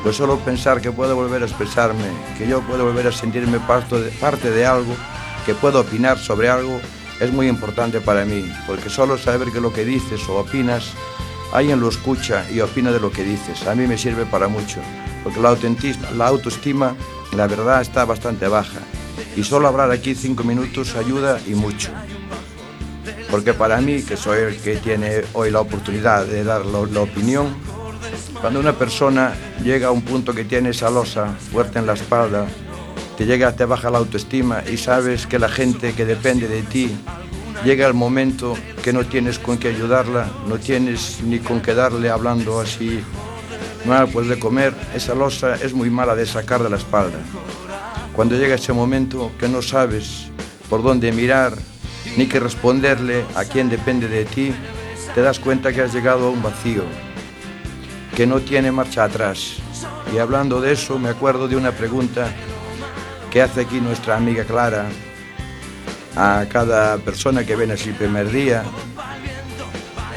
[0.03, 2.07] Pues solo pensar que puedo volver a expresarme,
[2.39, 4.97] que yo puedo volver a sentirme parte de algo,
[5.45, 6.81] que puedo opinar sobre algo,
[7.21, 10.93] es muy importante para mí, porque solo saber que lo que dices o opinas,
[11.53, 13.67] alguien lo escucha y opina de lo que dices.
[13.67, 14.81] A mí me sirve para mucho
[15.25, 15.57] porque la,
[16.17, 16.95] la autoestima,
[17.35, 18.81] la verdad, está bastante baja.
[19.37, 21.91] Y solo hablar aquí cinco minutos ayuda y mucho.
[23.31, 27.55] Porque para mí, que soy el que tiene hoy la oportunidad de dar la, opinión,
[28.41, 29.33] cuando una persona
[29.63, 32.47] llega a un punto que tiene esa losa fuerte en la espalda,
[33.17, 36.95] te llega, te baja la autoestima y sabes que la gente que depende de ti
[37.65, 42.11] llega el momento que no tienes con qué ayudarla, no tienes ni con qué darle
[42.11, 43.03] hablando así
[43.87, 47.19] mal pues de comer, esa losa es muy mala de sacar de la espalda.
[48.15, 50.29] Cuando llega ese momento que no sabes
[50.71, 51.55] por dónde mirar,
[52.17, 54.55] ni qué responderle a quien depende de ti,
[55.15, 56.85] te das cuenta que has llegado a un vacío,
[58.17, 59.57] que no tiene marcha atrás.
[60.15, 62.29] Y hablando de eso, me acuerdo de una pregunta
[63.31, 64.87] que hace aquí nuestra amiga Clara
[66.17, 68.63] a cada persona que viene así el primer día,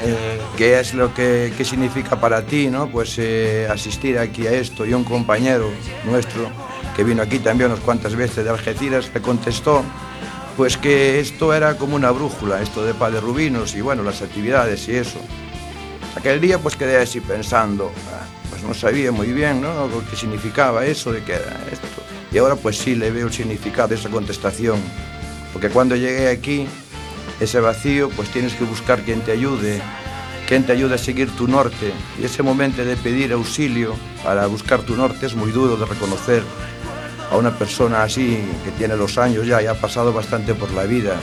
[0.04, 2.90] eh, qué es lo que qué significa para ti, ¿no?
[2.90, 5.70] Pues eh, asistir aquí a esto y un compañero
[6.06, 6.50] nuestro
[6.96, 9.84] que vino aquí también unas cuantas veces de Algeciras le contestó
[10.56, 14.88] pues que esto era como una brújula, esto de Padre Rubinos y bueno, las actividades
[14.88, 15.20] y eso.
[16.16, 19.88] Aquel día pues quedé así pensando, ah, pues no sabía muy bien, ¿no?
[20.10, 21.88] qué significaba eso, de qué era esto.
[22.32, 24.80] Y ahora pues sí le veo el significado de esa contestación,
[25.54, 26.68] porque cuando llegué aquí
[27.39, 29.82] ese vacío, pues tienes que buscar quien te ayude,
[30.47, 31.93] quien te ayude a seguir tu norte.
[32.19, 36.43] Y ese momento de pedir auxilio para buscar tu norte es muy duro de reconocer
[37.30, 40.84] a una persona así que tiene los años ya y ha pasado bastante por la
[40.84, 41.19] vida.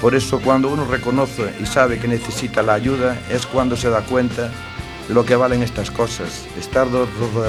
[0.00, 4.02] Por eso cuando uno reconoce y sabe que necesita la ayuda es cuando se da
[4.02, 4.50] cuenta
[5.08, 6.46] de lo que valen estas cosas.
[6.58, 6.86] Estar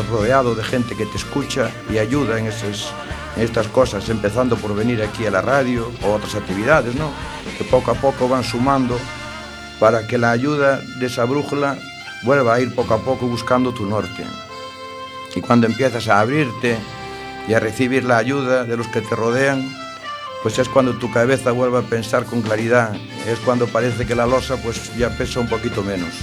[0.09, 2.91] rodeado de gente que te escucha y ayuda en esos
[3.39, 7.11] estas cosas, empezando por venir aquí a la radio o otras actividades, ¿no?
[7.57, 8.97] que poco a poco van sumando
[9.79, 11.77] para que la ayuda de esa brújula
[12.23, 14.23] vuelva a ir poco a poco buscando tu norte.
[15.35, 16.77] Y cuando empiezas a abrirte
[17.47, 19.73] y a recibir la ayuda de los que te rodean,
[20.43, 22.95] pues es cuando tu cabeza vuelve a pensar con claridad,
[23.27, 26.13] es cuando parece que la losa pues ya pesa un poquito menos.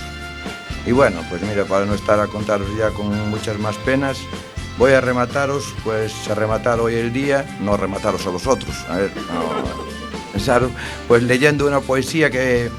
[0.86, 4.18] Y bueno, pues mira, para no estar a contaros ya con muchas más penas,
[4.78, 9.10] voy a remataros, pues a rematar hoy el día, no remataros a vosotros, a ver,
[9.16, 10.62] no, pensar,
[11.08, 12.70] pues leyendo una poesía que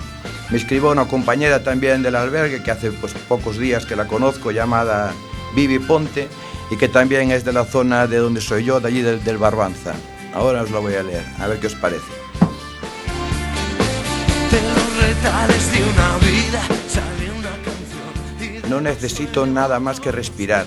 [0.50, 4.52] me escribió una compañera también del albergue, que hace pues pocos días que la conozco,
[4.52, 5.14] llamada
[5.56, 6.28] Vivi Ponte,
[6.70, 9.38] y que también es de la zona de donde soy yo, de allí del, del
[9.38, 9.94] Barbanza.
[10.34, 12.06] Ahora os la voy a leer, a ver qué os parece.
[18.70, 20.66] No necesito nada más que respirar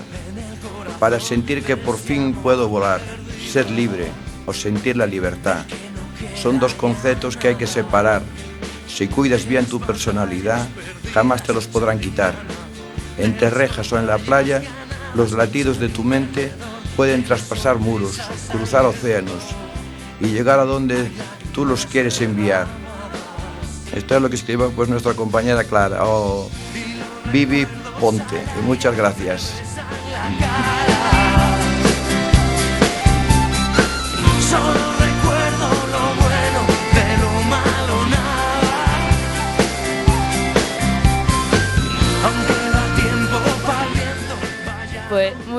[1.01, 3.01] para sentir que por fin puedo volar,
[3.51, 4.05] ser libre
[4.45, 5.65] o sentir la libertad.
[6.35, 8.21] Son dos conceptos que hay que separar.
[8.87, 10.63] Si cuidas bien tu personalidad,
[11.11, 12.35] jamás te los podrán quitar.
[13.17, 14.61] En terrejas o en la playa,
[15.15, 16.51] los latidos de tu mente
[16.95, 18.19] pueden traspasar muros,
[18.51, 19.41] cruzar océanos
[20.19, 21.09] y llegar a donde
[21.51, 22.67] tú los quieres enviar.
[23.91, 26.47] Esto es lo que escribe pues nuestra compañera Clara o
[27.33, 27.65] Vivi
[27.99, 28.43] Ponte.
[28.59, 29.55] Y muchas gracias.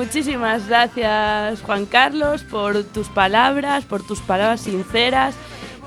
[0.03, 5.33] Muchísimas gracias Juan Carlos por tus palabras, por tus palabras sinceras,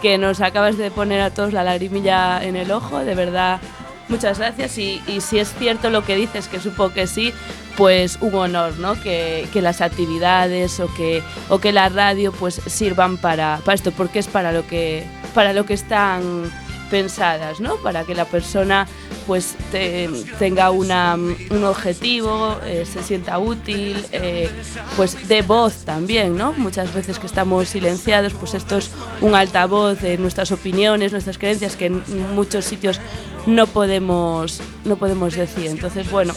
[0.01, 3.61] que nos acabas de poner a todos la lagrimilla en el ojo, de verdad.
[4.09, 7.35] Muchas gracias y, si es cierto lo que dices, que supongo que sí,
[7.77, 8.99] pues un honor, ¿no?
[9.03, 13.93] Que, que las actividades o que, o que la radio pues sirvan para, para esto,
[13.93, 16.51] porque es para lo que, para lo que están
[16.91, 17.77] pensadas, ¿no?
[17.77, 18.87] Para que la persona
[19.27, 24.49] pues te- tenga una, un objetivo, eh, se sienta útil, eh,
[24.97, 26.53] pues dé voz también, ¿no?
[26.53, 31.77] Muchas veces que estamos silenciados, pues esto es un altavoz de nuestras opiniones, nuestras creencias
[31.77, 32.03] que en
[32.35, 33.01] muchos sitios
[33.47, 35.67] no podemos, no podemos decir.
[35.67, 36.35] Entonces, bueno,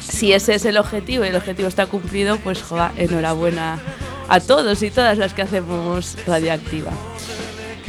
[0.00, 2.62] si ese es el objetivo y el objetivo está cumplido, pues
[2.96, 3.78] enhorabuena
[4.28, 6.90] a todos y todas las que hacemos Radioactiva.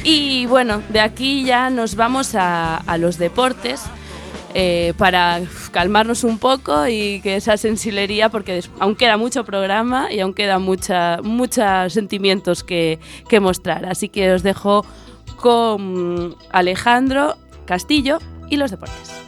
[0.04, 3.84] Y bueno, de aquí ya nos vamos a, los deportes
[4.54, 10.22] eh, para calmarnos un poco y que esa sensilería, porque aún queda mucho programa y
[10.22, 13.86] aún quedan muchos sentimientos que, que mostrar.
[13.86, 14.86] Así que os dejo
[15.38, 17.36] con Alejandro
[17.66, 19.19] Castillo y los deportes.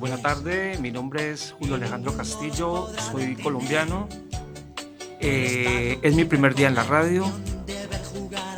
[0.00, 0.78] Buena tarde.
[0.80, 4.08] Mi nombre es Julio Alejandro Castillo, soy colombiano.
[5.20, 7.30] Eh, es mi primer día en la radio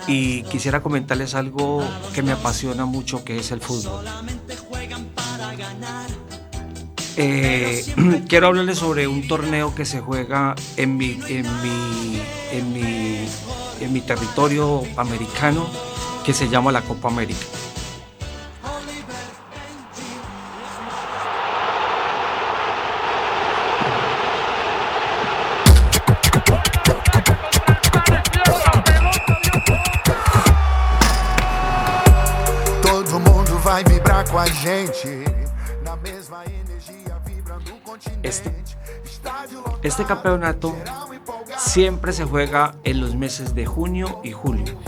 [0.07, 4.05] y quisiera comentarles algo que me apasiona mucho, que es el fútbol.
[7.17, 7.85] Eh,
[8.29, 13.27] quiero hablarles sobre un torneo que se juega en mi, en mi, en mi,
[13.81, 15.67] en mi territorio americano
[16.25, 17.45] que se llama la Copa América.
[34.23, 35.25] Vai vibrar com a gente.
[35.85, 38.21] Na mesma energia vibrando o continente.
[38.23, 38.55] Este,
[39.83, 40.77] este campeonato
[41.59, 44.79] siempre se juega en los meses de junio y julio,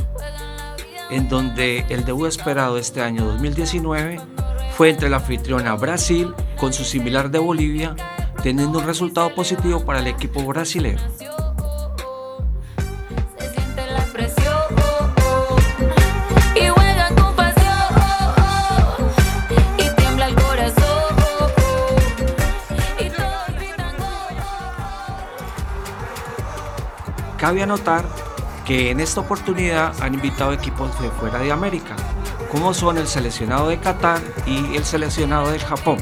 [1.10, 4.20] en donde el debut esperado este año 2019
[4.76, 7.94] fue entre la anfitriona Brasil con su similar de Bolivia,
[8.42, 11.02] teniendo un resultado positivo para el equipo brasilero.
[27.44, 28.06] Cabe anotar
[28.64, 31.94] que en esta oportunidad han invitado equipos de fuera de América,
[32.50, 35.98] como son el seleccionado de Qatar y el seleccionado del Japón.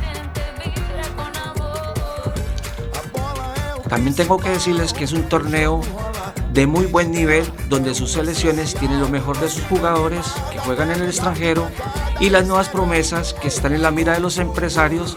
[3.88, 5.80] También tengo que decirles que es un torneo
[6.52, 10.92] de muy buen nivel donde sus selecciones tienen lo mejor de sus jugadores que juegan
[10.92, 11.68] en el extranjero
[12.20, 15.16] y las nuevas promesas que están en la mira de los empresarios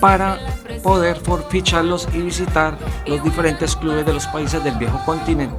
[0.00, 0.40] para
[0.84, 1.18] poder
[1.48, 2.76] ficharlos y visitar
[3.06, 5.56] los diferentes clubes de los países del viejo continente.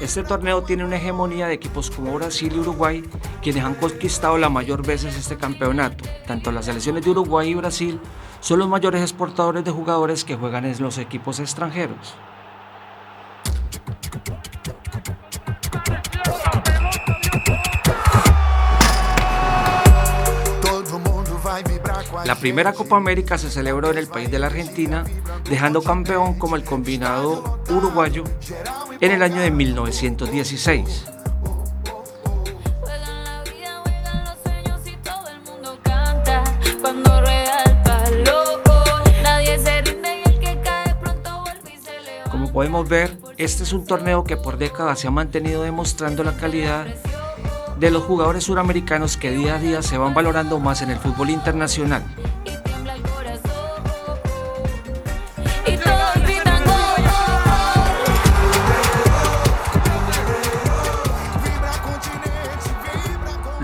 [0.00, 3.04] Este torneo tiene una hegemonía de equipos como Brasil y Uruguay,
[3.42, 6.04] quienes han conquistado la mayor veces este campeonato.
[6.26, 8.00] Tanto las selecciones de Uruguay y Brasil
[8.40, 12.16] son los mayores exportadores de jugadores que juegan en los equipos extranjeros.
[22.30, 25.02] La primera Copa América se celebró en el país de la Argentina,
[25.48, 28.22] dejando campeón como el combinado uruguayo
[29.00, 31.06] en el año de 1916.
[42.30, 46.36] Como podemos ver, este es un torneo que por décadas se ha mantenido demostrando la
[46.36, 46.86] calidad
[47.80, 51.30] de los jugadores suramericanos que día a día se van valorando más en el fútbol
[51.30, 52.04] internacional.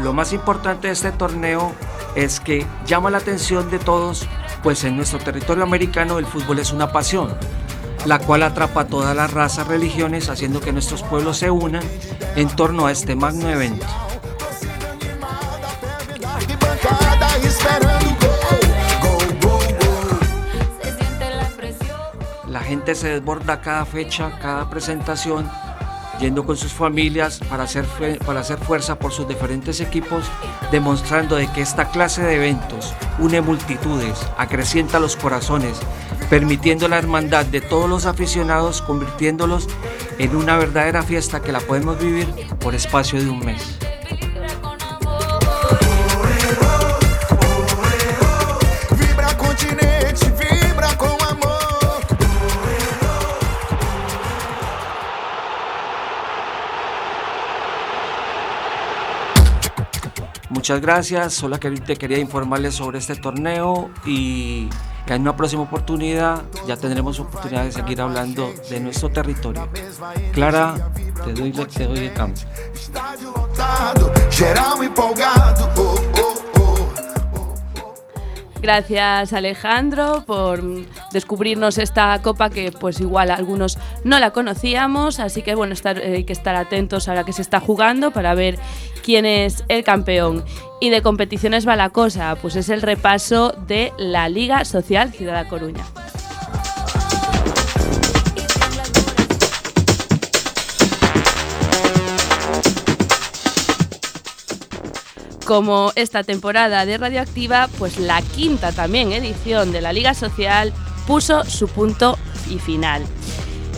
[0.03, 1.75] Lo más importante de este torneo
[2.15, 4.27] es que llama la atención de todos,
[4.63, 7.37] pues en nuestro territorio americano el fútbol es una pasión,
[8.07, 11.83] la cual atrapa a todas las razas, religiones, haciendo que nuestros pueblos se unan
[12.37, 13.85] en torno a este magno evento.
[22.49, 25.51] La gente se desborda cada fecha, cada presentación,
[26.21, 27.85] yendo con sus familias para hacer,
[28.25, 30.25] para hacer fuerza por sus diferentes equipos,
[30.71, 35.79] demostrando de que esta clase de eventos une multitudes, acrecienta los corazones,
[36.29, 39.69] permitiendo la hermandad de todos los aficionados, convirtiéndolos
[40.19, 42.27] en una verdadera fiesta que la podemos vivir
[42.61, 43.79] por espacio de un mes.
[60.67, 64.69] Muchas gracias, solo que te quería informarles sobre este torneo y
[65.07, 69.69] en una próxima oportunidad ya tendremos oportunidad de seguir hablando de nuestro territorio.
[70.33, 70.75] Clara,
[71.25, 72.41] te doy, te doy el campo.
[78.63, 80.63] Gracias Alejandro por
[81.13, 86.17] descubrirnos esta copa que pues igual algunos no la conocíamos, así que bueno, estar- eh,
[86.17, 88.59] hay que estar atentos a la que se está jugando para ver
[89.05, 90.45] quién es el campeón.
[90.81, 95.43] Y de competiciones va la cosa, pues es el repaso de la Liga Social Ciudad
[95.45, 95.85] de Coruña.
[105.47, 110.73] Como esta temporada de Radioactiva, pues la quinta también edición de la Liga Social
[111.07, 112.19] puso su punto
[112.51, 113.05] y final.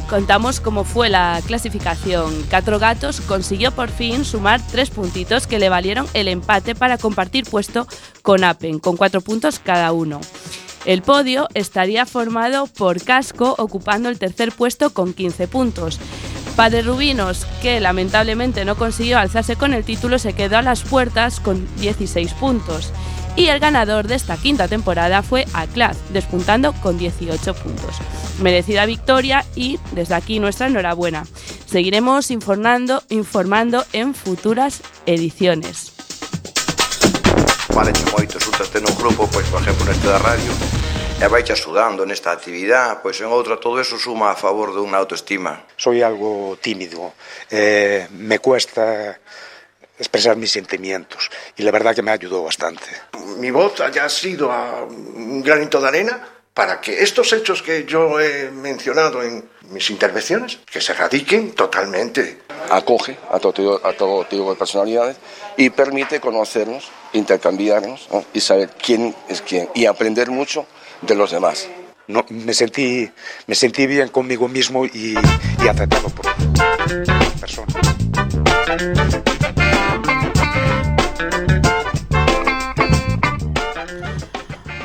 [0.09, 2.43] Contamos cómo fue la clasificación.
[2.45, 7.45] Catro Gatos consiguió por fin sumar tres puntitos que le valieron el empate para compartir
[7.45, 7.87] puesto
[8.23, 10.23] con Apen, con cuatro puntos cada uno.
[10.87, 16.01] El podio estaría formado por Casco ocupando el tercer puesto con 15 puntos.
[16.59, 21.39] Padre Rubinos, que lamentablemente no consiguió alzarse con el título, se quedó a las puertas
[21.39, 22.93] con 16 puntos.
[23.37, 27.99] Y el ganador de esta quinta temporada fue Aclaz, despuntando con 18 puntos.
[28.43, 31.27] Merecida victoria y desde aquí nuestra enhorabuena.
[31.67, 35.93] Seguiremos informando, informando en futuras ediciones.
[37.73, 40.51] Vale, moito xuntaste nun grupo, pois, por exemplo, neste da radio,
[41.21, 45.67] e vai axudando nesta actividade, pois en outra todo eso suma a favor dunha autoestima.
[45.75, 47.13] Soy algo tímido,
[47.51, 49.19] eh, me cuesta
[49.99, 51.27] expresar mis sentimientos
[51.59, 52.87] y la verdad que me ayudó bastante.
[53.43, 56.15] Mi voz haya sido a un granito de arena
[56.55, 59.43] para que estos hechos que yo he mencionado en
[59.75, 62.47] mis intervenciones, que se radiquen totalmente.
[62.71, 65.17] acoge a todo, tipo- a todo tipo de personalidades
[65.57, 68.25] y permite conocernos, intercambiarnos ¿no?
[68.33, 70.67] y saber quién es quién y aprender mucho
[71.03, 71.69] de los demás.
[72.07, 73.11] No, me, sentí,
[73.47, 75.15] me sentí bien conmigo mismo y,
[75.63, 77.77] y aceptado por las personas.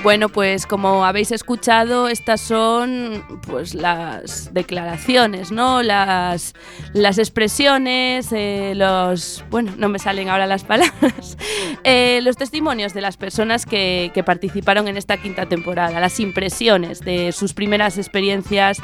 [0.04, 5.82] Bueno, pues como habéis escuchado, estas son pues las declaraciones, ¿no?
[5.82, 6.56] Las,
[6.92, 9.46] las expresiones, eh, los.
[9.50, 11.38] Bueno, no me salen ahora las palabras.
[11.86, 17.00] eh, los testimonios de las personas que, que participaron en esta quinta temporada, las impresiones
[17.00, 18.80] de sus primeras experiencias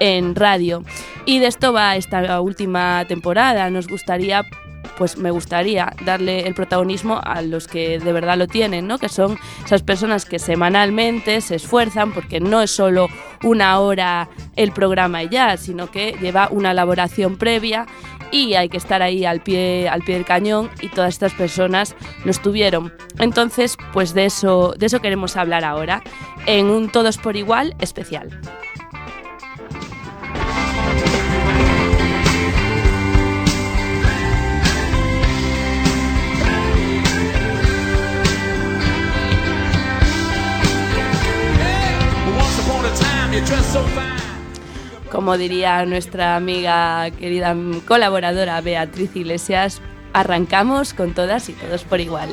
[0.00, 0.82] en radio.
[1.26, 3.70] Y de esto va esta última temporada.
[3.70, 4.42] Nos gustaría
[4.96, 8.98] pues me gustaría darle el protagonismo a los que de verdad lo tienen, ¿no?
[8.98, 13.08] Que son esas personas que semanalmente se esfuerzan porque no es solo
[13.42, 17.86] una hora el programa y ya, sino que lleva una elaboración previa
[18.32, 21.94] y hay que estar ahí al pie al pie del cañón y todas estas personas
[22.24, 22.92] lo estuvieron.
[23.18, 26.02] Entonces, pues de eso de eso queremos hablar ahora
[26.46, 28.40] en un todos por igual especial.
[45.10, 47.54] Como diría nuestra amiga querida
[47.86, 49.82] colaboradora Beatriz Iglesias,
[50.14, 52.30] arrancamos con todas y todos por igual.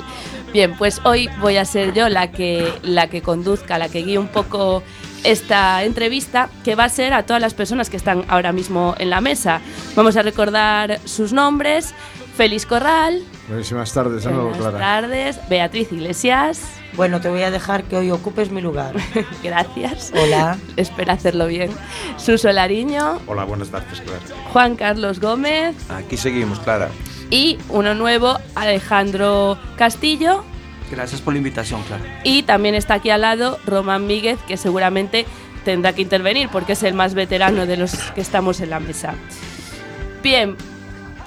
[0.54, 4.18] Bien, pues hoy voy a ser yo la que, la que conduzca, la que guíe
[4.18, 4.82] un poco
[5.26, 9.10] esta entrevista que va a ser a todas las personas que están ahora mismo en
[9.10, 9.60] la mesa.
[9.96, 11.94] Vamos a recordar sus nombres.
[12.36, 13.22] Félix Corral.
[13.48, 14.80] Buenísimas tardes, de nuevo, Buenas Clara.
[14.80, 15.40] tardes.
[15.50, 16.62] Beatriz Iglesias.
[16.94, 18.96] Bueno, te voy a dejar que hoy ocupes mi lugar.
[19.44, 20.12] Gracias.
[20.16, 20.58] Hola.
[20.76, 21.72] Espera hacerlo bien.
[22.18, 23.20] Suso Lariño.
[23.28, 24.20] Hola, buenas tardes, Clara.
[24.52, 25.76] Juan Carlos Gómez.
[25.92, 26.90] Aquí seguimos, Clara.
[27.30, 30.44] Y uno nuevo, Alejandro Castillo.
[30.92, 32.04] Gracias por la invitación, claro.
[32.24, 35.26] Y también está aquí al lado Román Míguez, que seguramente
[35.66, 39.16] tendrá que intervenir porque es el más veterano de los que estamos en la mesa.
[40.22, 40.56] Bien,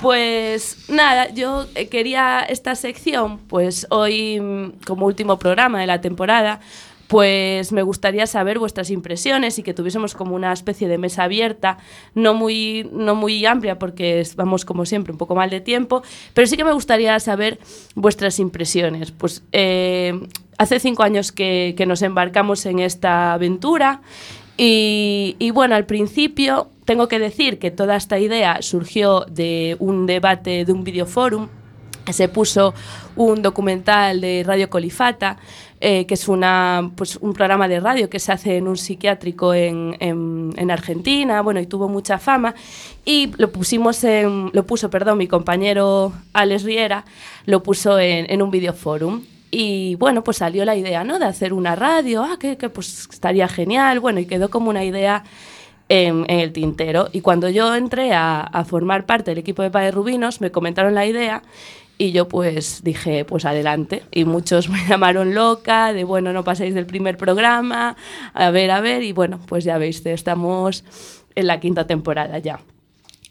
[0.01, 6.01] pues nada, yo eh, quería esta sección, pues hoy mm, como último programa de la
[6.01, 6.61] temporada,
[7.07, 11.79] pues me gustaría saber vuestras impresiones y que tuviésemos como una especie de mesa abierta,
[12.15, 16.03] no muy, no muy amplia porque vamos como siempre un poco mal de tiempo,
[16.35, 17.59] pero sí que me gustaría saber
[17.95, 19.13] vuestras impresiones.
[19.13, 20.21] Pues eh,
[20.59, 24.01] hace cinco años que, nos embarcamos en esta aventura
[24.59, 30.64] y bueno, al principio tengo que decir que toda esta idea surgió de un debate
[30.64, 31.49] de un videoforum
[32.12, 32.72] se puso
[33.16, 35.39] un documental de Radio Colifata,
[35.80, 39.53] eh, que es una, pues, un programa de radio que se hace en un psiquiátrico
[39.53, 42.55] en, en- en Argentina, bueno, y tuvo mucha fama,
[43.05, 47.05] y lo pusimos en, lo puso, perdón, mi compañero Alex Riera,
[47.45, 49.22] lo puso en, en un videoforum.
[49.51, 51.18] Y bueno, pues salió la idea, ¿no?
[51.18, 54.84] De hacer una radio, ah, que, que pues estaría genial, bueno, y quedó como una
[54.84, 55.24] idea
[55.89, 57.09] en, en el tintero.
[57.12, 60.95] Y cuando yo entré a, a formar parte del equipo de Padres Rubinos, me comentaron
[60.95, 61.43] la idea
[61.99, 64.03] y yo pues dije, pues adelante.
[64.11, 67.97] Y muchos me llamaron loca, de bueno, no paséis del primer programa,
[68.34, 69.03] a ver, a ver.
[69.03, 70.84] Y bueno, pues ya veis, estamos
[71.34, 72.61] en la quinta temporada ya.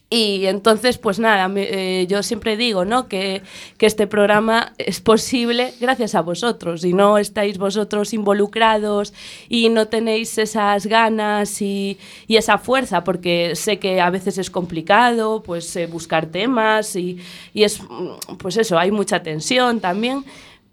[0.08, 3.08] Y entonces, pues nada, me- eh, yo siempre digo ¿no?
[3.08, 3.42] que,
[3.78, 6.82] que este programa es posible gracias a vosotros.
[6.82, 9.14] Si no estáis vosotros involucrados
[9.50, 11.98] y no tenéis esas ganas y,
[12.28, 17.18] y esa fuerza, porque sé que a veces es complicado pues, eh, buscar temas y,
[17.54, 20.24] y es, mm, pues eso, hay mucha tensión también.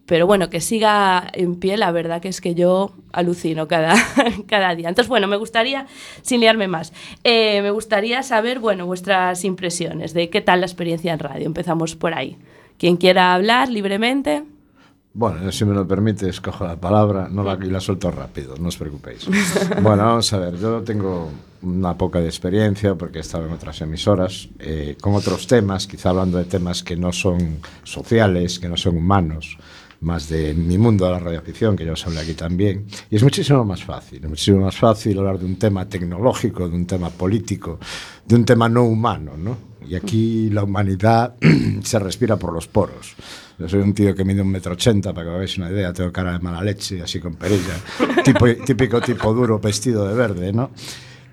[0.07, 3.94] Pero bueno, que siga en pie, la verdad que es que yo alucino cada,
[4.48, 4.88] cada día.
[4.88, 5.86] Entonces, bueno, me gustaría,
[6.22, 6.92] sin liarme más,
[7.24, 11.46] eh, me gustaría saber, bueno, vuestras impresiones de qué tal la experiencia en radio.
[11.46, 12.36] Empezamos por ahí.
[12.78, 14.44] Quien quiera hablar libremente.
[15.14, 18.68] Bueno, si me lo permites, cojo la palabra no la, y la suelto rápido, no
[18.68, 19.28] os preocupéis.
[19.82, 21.30] Bueno, vamos a ver, yo tengo
[21.61, 26.11] una poca de experiencia porque he estado en otras emisoras, eh, con otros temas, quizá
[26.11, 29.59] hablando de temas que no son sociales, que no son humanos,
[30.03, 32.86] más de mi mundo de la radioficción, que ya os hablé aquí también.
[33.09, 36.86] Y es muchísimo más fácil, muchísimo más fácil hablar de un tema tecnológico, de un
[36.86, 37.78] tema político,
[38.26, 39.72] de un tema no humano, ¿no?
[39.88, 41.34] Y aquí la humanidad
[41.82, 43.14] se respira por los poros.
[43.59, 46.12] Yo soy un tío que mide un metro ochenta, para que hagáis una idea, tengo
[46.12, 47.74] cara de mala leche, así con perilla,
[48.24, 50.70] tipo, típico tipo duro, vestido de verde, ¿no?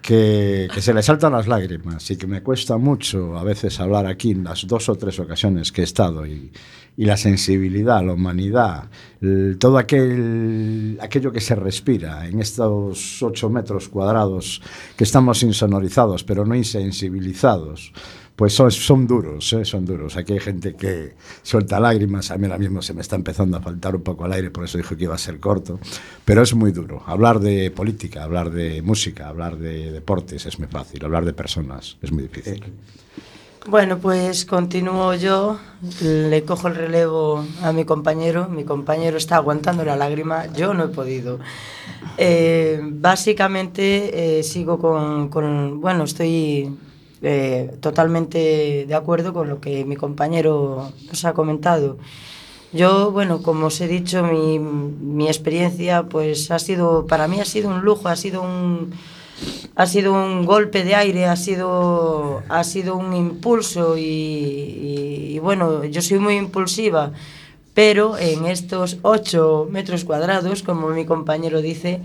[0.02, 4.06] Que, que se le saltan las lágrimas y que me cuesta mucho a veces hablar
[4.08, 6.52] aquí en las dos o tres ocasiones que he estado y,
[7.00, 8.90] y la sensibilidad, la humanidad,
[9.22, 14.62] el- todo aquel, aquello que se respira en estos ocho metros cuadrados
[14.98, 17.94] que estamos insonorizados pero no insensibilizados,
[18.36, 19.64] pues son, son duros, ¿eh?
[19.64, 20.18] son duros.
[20.18, 23.62] Aquí hay gente que suelta lágrimas, a mí ahora mismo se me está empezando a
[23.62, 25.80] faltar un poco el aire, por eso dije que iba a ser corto,
[26.26, 27.02] pero es muy duro.
[27.06, 31.98] Hablar de política, hablar de música, hablar de deportes es muy fácil, hablar de personas
[32.02, 32.62] es muy difícil.
[33.68, 35.60] Bueno, pues continúo yo,
[36.02, 40.86] le cojo el relevo a mi compañero, mi compañero está aguantando la lágrima, yo no
[40.86, 41.40] he podido.
[42.18, 46.78] Eh, básicamente eh, sigo con, con- bueno, estoy
[47.22, 51.98] eh, totalmente de acuerdo con lo que mi compañero nos ha comentado.
[52.72, 57.46] Yo, bueno, como os he dicho, mi, mi experiencia, pues ha sido, para mí ha
[57.46, 58.92] sido un lujo, ha sido un,
[59.76, 66.02] ha sido un golpe de aire, ha sido, ha sido un impulso y, bueno, yo
[66.02, 67.12] soy muy impulsiva,
[67.74, 72.02] pero en estos 8 metros cuadrados, como mi compañero dice,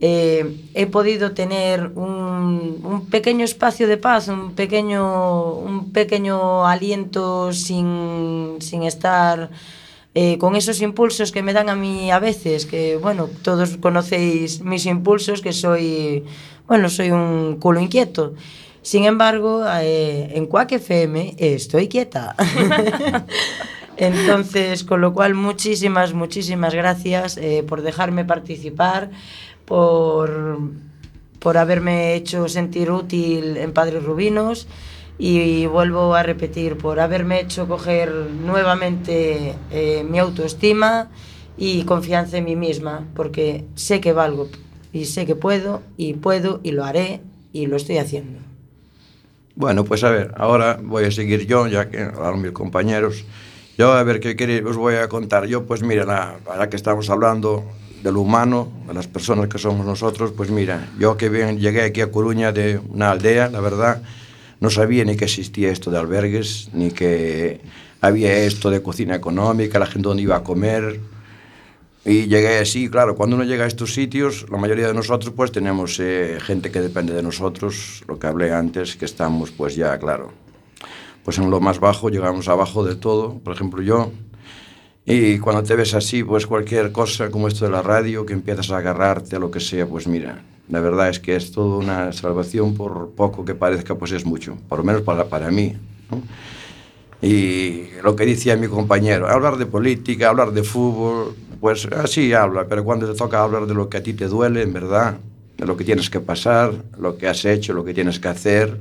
[0.00, 7.52] eh, he podido tener un, un pequeño espacio de paz, un pequeño, un pequeño aliento
[7.52, 9.50] sin, sin estar
[10.14, 14.60] eh, con esos impulsos que me dan a mí a veces, que bueno, todos conocéis
[14.60, 16.24] mis impulsos, que soy,
[16.72, 18.32] bueno, soy un culo inquieto.
[18.80, 22.34] Sin embargo, eh, en Quack FM estoy quieta.
[23.98, 29.10] Entonces, con lo cual, muchísimas, muchísimas gracias eh, por dejarme participar,
[29.66, 30.60] por,
[31.40, 34.66] por haberme hecho sentir útil en Padres Rubinos
[35.18, 41.10] y vuelvo a repetir, por haberme hecho coger nuevamente eh, mi autoestima
[41.58, 44.48] y confianza en mí misma, porque sé que valgo
[44.92, 47.20] y sé que puedo y puedo y lo haré
[47.52, 48.38] y lo estoy haciendo.
[49.54, 53.24] Bueno, pues a ver, ahora voy a seguir yo, ya que hablaron mis compañeros.
[53.76, 55.46] Yo a ver qué queréis, os voy a contar.
[55.46, 57.64] Yo, pues mira, ahora que estamos hablando
[58.02, 61.82] de lo humano, de las personas que somos nosotros, pues mira, yo que bien, llegué
[61.82, 64.02] aquí a Coruña de una aldea, la verdad,
[64.60, 67.60] no sabía ni que existía esto de albergues, ni que
[68.00, 71.00] había esto de cocina económica, la gente donde iba a comer.
[72.04, 75.52] Y llegué así, claro, cuando uno llega a estos sitios, la mayoría de nosotros pues
[75.52, 79.96] tenemos eh, gente que depende de nosotros, lo que hablé antes, que estamos pues ya,
[79.98, 80.32] claro,
[81.24, 84.10] pues en lo más bajo, llegamos abajo de todo, por ejemplo yo,
[85.04, 88.72] y cuando te ves así, pues cualquier cosa como esto de la radio, que empiezas
[88.72, 92.12] a agarrarte a lo que sea, pues mira, la verdad es que es toda una
[92.12, 95.76] salvación, por poco que parezca, pues es mucho, por lo menos para, para mí.
[97.22, 102.66] Y lo que decía mi compañero, hablar de política, hablar de fútbol, pues así habla,
[102.68, 105.18] pero cuando te toca hablar de lo que a ti te duele, en verdad,
[105.56, 108.76] de lo que tienes que pasar, lo que has hecho, lo que tienes que hacer,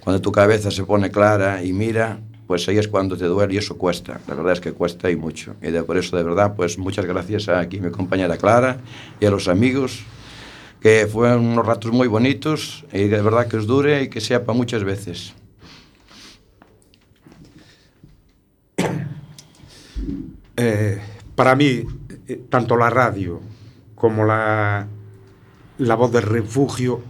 [0.00, 2.18] cuando tu cabeza se pone clara y mira,
[2.48, 4.20] pues ahí es cuando te duele y eso cuesta.
[4.26, 5.54] La verdad es que cuesta y mucho.
[5.62, 8.78] Y de, por eso, de verdad, pues muchas gracias a aquí mi compañera Clara
[9.20, 10.00] y a los amigos,
[10.80, 14.44] que fueron unos ratos muy bonitos y de verdad que os dure y que sea
[14.44, 15.34] para muchas veces.
[20.60, 20.98] Eh,
[21.36, 21.84] para mí,
[22.26, 23.40] eh, tanto la radio
[23.94, 24.88] como la,
[25.78, 27.00] la voz del refugio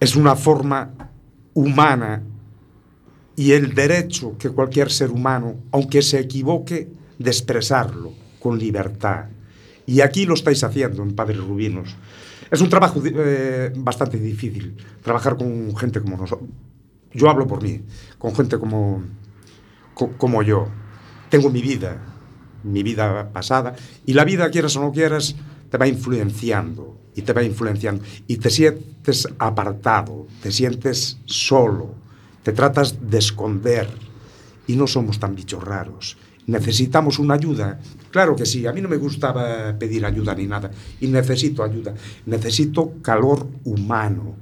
[0.00, 0.90] es una forma
[1.54, 2.22] humana
[3.36, 6.88] y el derecho que cualquier ser humano, aunque se equivoque,
[7.18, 9.26] de expresarlo con libertad.
[9.86, 11.96] Y aquí lo estáis haciendo en Padres Rubinos.
[12.50, 16.48] Es un trabajo eh, bastante difícil, trabajar con gente como nosotros.
[17.12, 17.80] Yo hablo por mí,
[18.18, 19.02] con gente como,
[19.94, 20.68] co- como yo.
[21.30, 21.96] Tengo mi vida,
[22.62, 23.74] mi vida pasada,
[24.06, 25.36] y la vida, quieras o no quieras,
[25.70, 31.94] te va influenciando, y te va influenciando, y te sientes apartado, te sientes solo,
[32.42, 33.88] te tratas de esconder,
[34.66, 36.16] y no somos tan bichos raros.
[36.46, 37.78] Necesitamos una ayuda.
[38.10, 41.94] Claro que sí, a mí no me gustaba pedir ayuda ni nada, y necesito ayuda,
[42.24, 44.36] necesito calor humano.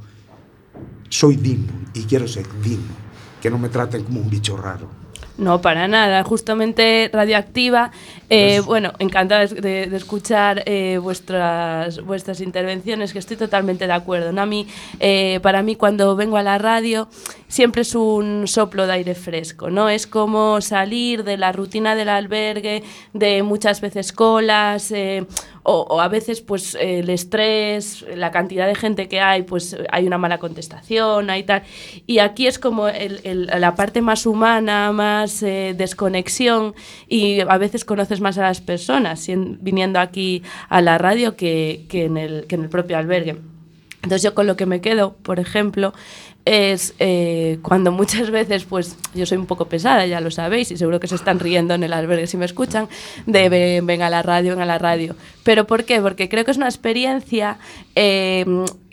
[1.09, 2.95] Soy digno y quiero ser digno,
[3.41, 5.06] que no me traten como un bicho raro.
[5.39, 6.25] No, para nada.
[6.25, 7.91] Justamente radioactiva.
[8.31, 13.93] eh, bueno, encantada de, de- de escuchar eh, vuestras, vuestras intervenciones, que estoy totalmente de
[13.93, 14.33] acuerdo.
[14.33, 14.41] ¿no?
[14.43, 14.67] A mí,
[14.99, 17.07] eh, para mí, cuando vengo a la radio,
[17.49, 19.89] siempre es un soplo de aire fresco, ¿no?
[19.89, 22.83] Es como salir de la rutina del albergue,
[23.13, 25.27] de muchas veces colas, eh,
[25.63, 30.19] o, a veces pues el estrés, la cantidad de gente que hay, pues hay una
[30.19, 31.63] mala contestación, hay tal.
[32.07, 36.75] Y aquí es como el- la parte más humana, más eh, desconexión
[37.09, 39.27] y a veces conoces más a las personas
[39.61, 43.37] viniendo aquí a la radio que, que en el, que en el propio albergue.
[44.03, 45.93] Entonces yo con lo que me quedo, por ejemplo,
[46.47, 50.77] es eh, cuando muchas veces, pues yo soy un poco pesada, ya lo sabéis, y
[50.77, 52.89] seguro que se están riendo en el albergue si me escuchan,
[53.27, 55.17] de ven, ven a la radio, ven a la radio.
[55.43, 56.01] ¿Pero por qué?
[56.01, 57.59] Porque creo que es una experiencia
[57.97, 58.47] eh,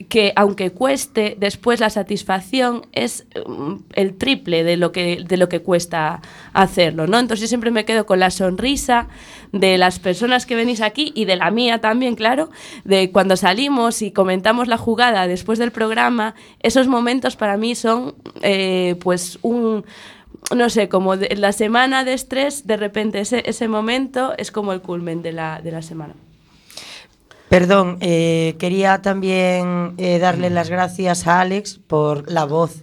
[0.10, 5.48] que aunque cueste, después la satisfacción es mm, el triple de lo que, de lo
[5.48, 6.22] que cuesta
[6.54, 7.20] hacerlo, ¿no?
[7.20, 9.08] Entonces yo siempre me quedo con la sonrisa
[9.54, 12.50] de las personas que venís aquí y de la mía también, claro,
[12.84, 18.16] de cuando salimos y comentamos la jugada después del programa, esos momentos para mí son
[18.42, 19.86] eh, pues un
[20.54, 24.74] no sé, como de- la semana de estrés, de repente ese, ese momento es como
[24.74, 26.16] el culmen de la, de la semana.
[27.48, 32.83] Perdón, eh, quería también eh, darle las gracias a Alex por la voz,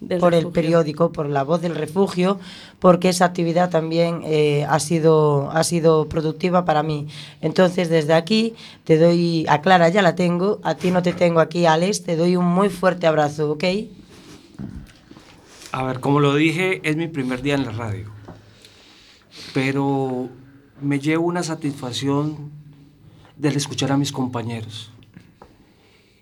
[0.00, 2.38] Del por el periódico, por la voz del refugio,
[2.78, 7.08] porque esa actividad también eh, ha, sido, ha sido productiva para mí.
[7.40, 11.40] Entonces, desde aquí te doy, a Clara ya la tengo, a ti no te tengo
[11.40, 13.64] aquí, Alex, te doy un muy fuerte abrazo, ¿ok?
[15.72, 18.10] A ver, como lo dije, es mi primer día en la radio.
[19.52, 20.28] Pero
[20.80, 22.50] me llevo una satisfacción
[23.36, 24.90] del escuchar a mis compañeros.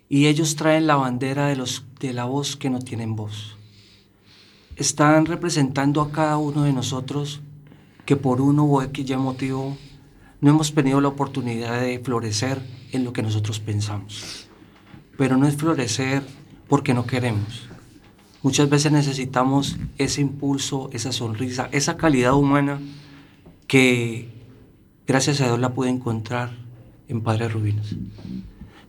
[0.08, 3.55] Y ellos traen la bandera de, los, de la voz que no tienen voz.
[4.76, 7.40] Están representando a cada uno de nosotros
[8.04, 9.76] que por uno o X ya motivo
[10.42, 12.60] no hemos tenido la oportunidad de florecer
[12.92, 14.48] en lo que nosotros pensamos.
[15.16, 16.22] Pero no es florecer
[16.68, 17.68] porque no queremos.
[18.42, 22.78] Muchas veces necesitamos ese impulso, esa sonrisa, esa calidad humana
[23.66, 24.28] que
[25.06, 26.50] gracias a Dios la pude encontrar
[27.08, 27.96] en Padre Rubinos.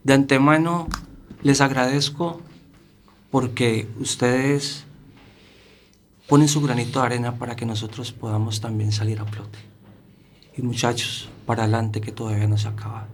[0.03, 0.88] De antemano
[1.43, 2.41] les agradezco
[3.31, 4.86] porque ustedes
[6.28, 9.59] ponen su granito de arena para que nosotros podamos también salir a flote.
[10.57, 13.07] Y muchachos, para adelante que todavía no se acaba.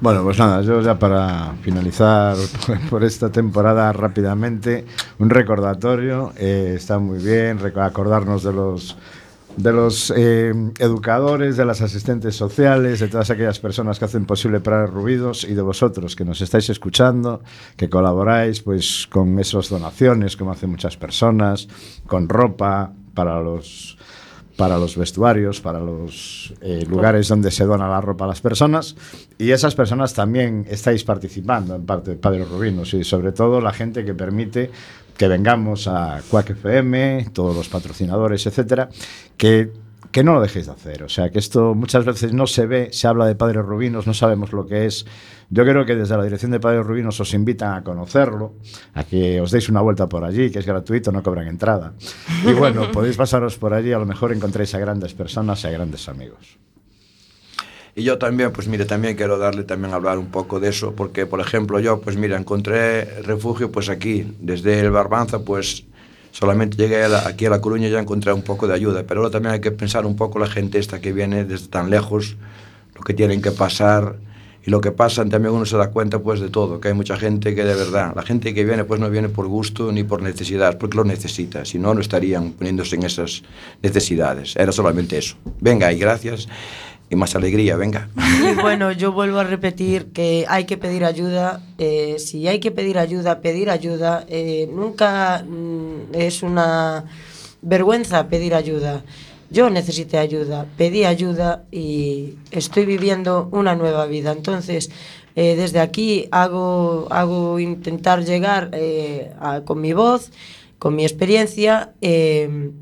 [0.00, 2.36] Bueno, pues nada, yo ya para finalizar
[2.90, 4.86] por, esta temporada rápidamente,
[5.18, 8.96] un recordatorio, eh, está muy bien reco- acordarnos de los
[9.56, 14.60] de los eh, educadores, de las asistentes sociales, de todas aquellas personas que hacen posible
[14.60, 17.42] Parar Ruidos y de vosotros que nos estáis escuchando,
[17.76, 21.68] que colaboráis pues con esas donaciones, como hacen muchas personas,
[22.06, 23.96] con ropa para los
[24.56, 28.96] para los vestuarios, para los eh, lugares donde se dona la ropa a las personas.
[29.38, 33.72] Y esas personas también estáis participando en parte de Padre Rubinos y sobre todo la
[33.72, 34.70] gente que permite
[35.16, 38.88] que vengamos a Quack FM, todos los patrocinadores, etcétera,
[39.36, 39.72] que,
[40.12, 41.02] que no lo dejéis de hacer.
[41.02, 44.14] O sea, que esto muchas veces no se ve, se habla de Padres Rubinos, no
[44.14, 45.06] sabemos lo que es.
[45.48, 48.54] Yo creo que desde la dirección de Padres Rubinos os invitan a conocerlo,
[48.94, 51.94] a que os deis una vuelta por allí, que es gratuito, no cobran entrada.
[52.44, 55.70] Y bueno, podéis pasaros por allí, a lo mejor encontréis a grandes personas y a
[55.70, 56.58] grandes amigos.
[57.98, 61.24] Y yo también, pues mire, también quiero darle también hablar un poco de eso, porque
[61.24, 65.84] por ejemplo yo, pues mira, encontré refugio pues aquí, desde el Barbanza, pues
[66.30, 69.32] solamente llegué aquí a La Coruña y ya encontré un poco de ayuda, pero ahora
[69.32, 72.36] también hay que pensar un poco la gente esta que viene desde tan lejos,
[72.94, 74.16] lo que tienen que pasar.
[74.66, 77.16] Y lo que pasan, también uno se da cuenta pues de todo, que hay mucha
[77.16, 80.22] gente que de verdad, la gente que viene pues no viene por gusto ni por
[80.22, 83.44] necesidad, porque lo necesita, si no, no estarían poniéndose en esas
[83.80, 85.36] necesidades, era solamente eso.
[85.60, 86.48] Venga, y gracias
[87.08, 88.08] y más alegría, venga.
[88.60, 91.60] Bueno, yo vuelvo a repetir que hay que pedir ayuda.
[91.78, 94.24] eh, si hay que pedir ayuda, pedir ayuda.
[94.28, 97.04] eh, nunca mm, es una
[97.62, 99.04] vergüenza pedir ayuda.
[99.50, 104.32] Yo necesité ayuda, pedí ayuda y estoy viviendo una nueva vida.
[104.32, 104.90] Entonces,
[105.36, 108.70] eh, desde aquí hago, hago intentar llegar
[109.64, 110.32] con mi voz,
[110.80, 111.92] con mi experiencia.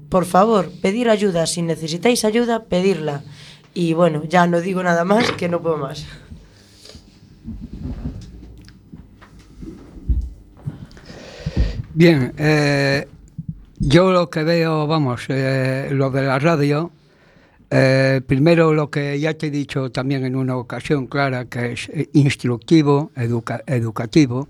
[0.09, 1.47] por favor, pedir ayuda.
[1.47, 3.23] Si necesitáis ayuda, pedirla.
[3.75, 6.07] Y bueno, ya no digo nada más, que no puedo más.
[11.93, 13.07] Bien, eh,
[13.79, 16.91] yo lo que veo, vamos, eh, lo de la radio,
[17.71, 21.89] eh, primero lo que ya te he dicho también en una ocasión clara, que es
[21.91, 24.49] eh, instructivo, educa- educativo,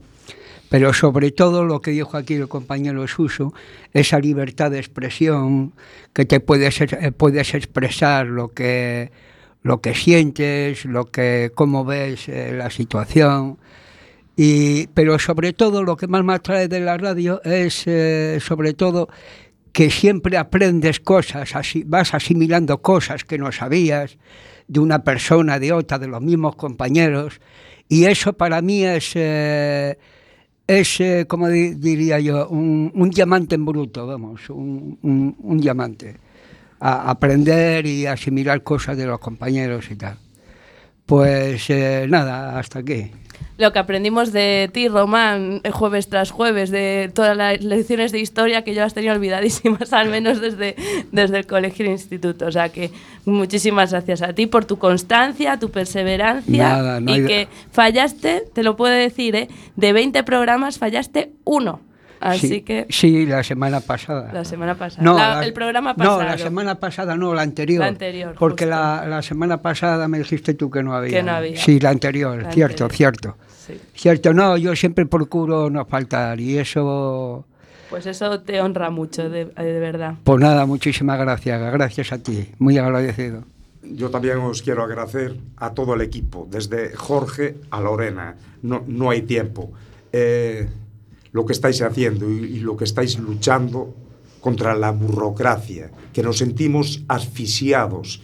[0.74, 3.54] pero sobre todo lo que dijo aquí el compañero Suso,
[3.92, 5.72] esa libertad de expresión,
[6.12, 9.12] que te puedes, eh, puedes expresar lo que,
[9.62, 13.56] lo que sientes, lo que, cómo ves eh, la situación.
[14.36, 18.74] Y, pero sobre todo lo que más me atrae de la radio es eh, sobre
[18.74, 19.08] todo
[19.72, 24.18] que siempre aprendes cosas, así, vas asimilando cosas que no sabías
[24.66, 27.40] de una persona, de otra, de los mismos compañeros.
[27.88, 29.14] Y eso para mí es,
[30.66, 36.16] es, eh, como diría yo, un, un, diamante en bruto, vamos, un, un, un diamante.
[36.80, 40.18] A aprender y asimilar cosas de los compañeros y tal.
[41.06, 43.10] Pues eh, nada, hasta aquí.
[43.56, 48.62] Lo que aprendimos de ti, Román, jueves tras jueves, de todas las lecciones de historia
[48.62, 50.74] que yo las tenía olvidadísimas, al menos desde,
[51.12, 52.46] desde el colegio e instituto.
[52.46, 52.90] O sea que
[53.24, 58.64] muchísimas gracias a ti por tu constancia, tu perseverancia Nada, no y que fallaste, te
[58.64, 59.48] lo puedo decir, ¿eh?
[59.76, 61.80] de 20 programas fallaste uno.
[62.24, 64.32] Así sí, que Sí, la semana pasada.
[64.32, 65.02] la semana pasada.
[65.02, 66.22] No, La- la- el programa pasado.
[66.22, 67.80] No, la semana pasada no, la anterior.
[67.80, 71.10] La anterior, Porque la, la semana pasada me dijiste tú que no había.
[71.18, 71.56] Que no había.
[71.58, 73.16] Sí, la anterior, La cierto, anterior.
[73.16, 73.36] cierto.
[73.66, 73.80] Sí.
[73.94, 77.46] Cierto, no, yo siempre procuro no faltar y eso,
[77.90, 80.14] Pues eso te honra mucho, de, de verdad.
[80.24, 83.44] pues nada, muchísimas gracias, gracias a ti, muy agradecido.
[83.82, 88.34] Yo también os quiero agradecer a todo el equipo, desde Jorge a Lorena.
[88.62, 89.70] No, no hay tiempo.
[90.12, 90.66] Eh,
[91.34, 93.92] lo que estáis haciendo y, lo que estáis luchando
[94.40, 98.22] contra la burocracia, que nos sentimos asfixiados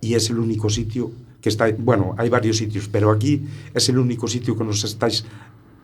[0.00, 1.12] y es el único sitio
[1.42, 5.24] que está, bueno, hay varios sitios, pero aquí es el único sitio que nos estáis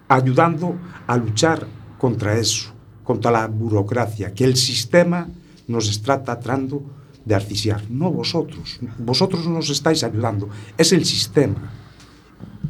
[0.08, 0.76] ayudando
[1.06, 1.66] a luchar
[1.98, 2.72] contra eso,
[3.04, 5.28] contra la burocracia, que el sistema
[5.68, 6.82] nos está tratando
[7.22, 8.80] de asfixiar, no vosotros.
[8.98, 10.48] Vosotros nos estáis ayudando,
[10.78, 11.70] es el sistema.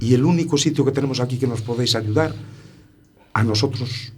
[0.00, 2.34] Y el único sitio que tenemos aquí que nos podéis ayudar
[3.36, 4.14] a nosotros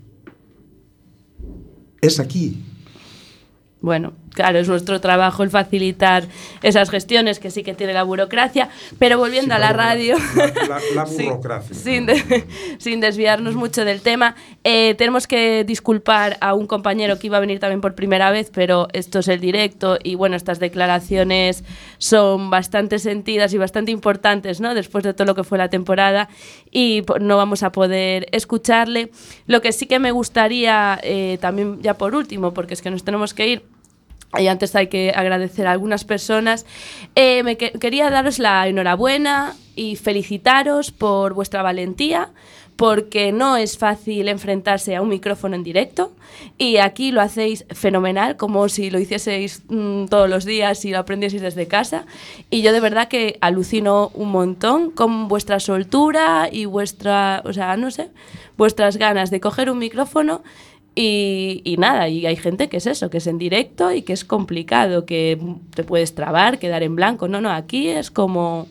[2.00, 2.62] es aquí.
[3.80, 6.22] Bueno, claro, es nuestro trabajo el facilitar
[6.62, 8.68] esas gestiones que sí que tiene la burocracia,
[9.00, 10.16] pero volviendo a la radio,
[10.94, 11.74] La, burocracia.
[11.74, 12.46] sin, de-
[12.78, 17.40] sin desviarnos mucho del tema, eh, tenemos que disculpar a un compañero que iba a
[17.40, 21.64] venir también por primera vez, pero esto es el directo y bueno, estas declaraciones
[21.98, 24.72] son bastante sentidas y bastante importantes, ¿no?
[24.74, 26.28] Después de todo lo que fue la temporada
[26.70, 29.10] y no vamos a poder escucharle.
[29.48, 33.02] Lo que sí que me gustaría, eh, también ya por último, porque es que nos
[33.02, 33.62] tenemos que ir,
[34.36, 36.66] Y antes hay que agradecer a algunas personas.
[37.14, 42.30] Eh, me que- quería daros la enhorabuena y felicitaros por vuestra valentía,
[42.76, 46.12] porque no es fácil enfrentarse a un micrófono en directo
[46.58, 50.98] y aquí lo hacéis fenomenal, como si lo hicieseis mm, todos los días y lo
[50.98, 52.04] aprendieseis desde casa.
[52.50, 57.76] Y yo de verdad que alucino un montón con vuestra soltura y vuestra, o sea,
[57.76, 58.10] no sé,
[58.56, 60.42] vuestras ganas de coger un micrófono
[61.00, 64.12] y, y nada, y hay gente que es eso, que es en directo y que
[64.12, 65.38] es complicado, que
[65.72, 67.28] te puedes trabar, quedar en blanco.
[67.28, 68.66] No, no, aquí es como,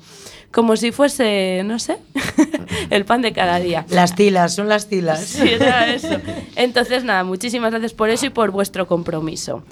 [0.52, 2.00] como si fuese, no sé,
[2.90, 3.86] el pan de cada día.
[3.88, 5.24] Las tilas, son las tilas.
[5.24, 6.18] Sí, era eso.
[6.58, 9.64] Entonces, nada, muchísimas gracias por eso y por vuestro compromiso.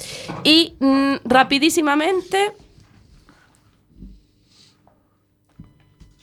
[0.45, 2.53] Y mm, rapidísimamente,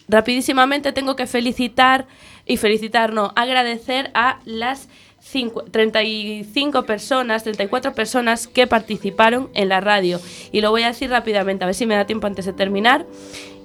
[0.09, 2.07] rapidísimamente tengo que felicitar,
[2.47, 4.89] y felicitar, no, agradecer a las
[5.33, 10.20] cincu- 35 personas, 34 personas que participaron en la radio.
[10.53, 13.07] Y lo voy a decir rápidamente, a ver si me da tiempo antes de terminar.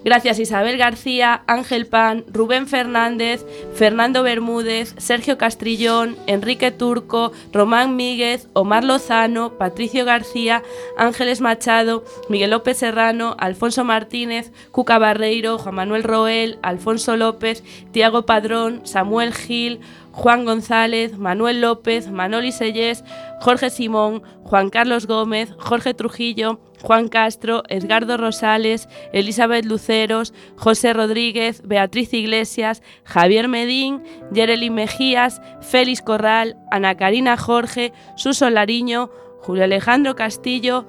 [0.06, 8.48] Gracias Isabel García, Ángel Pan, Rubén Fernández, Fernando Bermúdez, Sergio Castrillón, Enrique Turco, Román Míguez,
[8.54, 10.64] Omar Lozano, Patricio García,
[10.98, 18.26] Ángeles Machado, Miguel López Serrano, Alfonso Martínez, Cuca Barreiro, Juan Manuel Roel, Alfonso López, Tiago
[18.26, 19.82] Padrón, Samuel Gil,
[20.18, 23.04] Juan González, Manuel López, Manoli Sellés,
[23.40, 31.62] Jorge Simón, Juan Carlos Gómez, Jorge Trujillo, Juan Castro, Edgardo Rosales, Elizabeth Luceros, José Rodríguez,
[31.64, 34.02] Beatriz Iglesias, Javier Medín,
[34.34, 39.12] Yereli Mejías, Félix Corral, Ana Karina Jorge, Suso Lariño,
[39.42, 40.88] Julio Alejandro Castillo,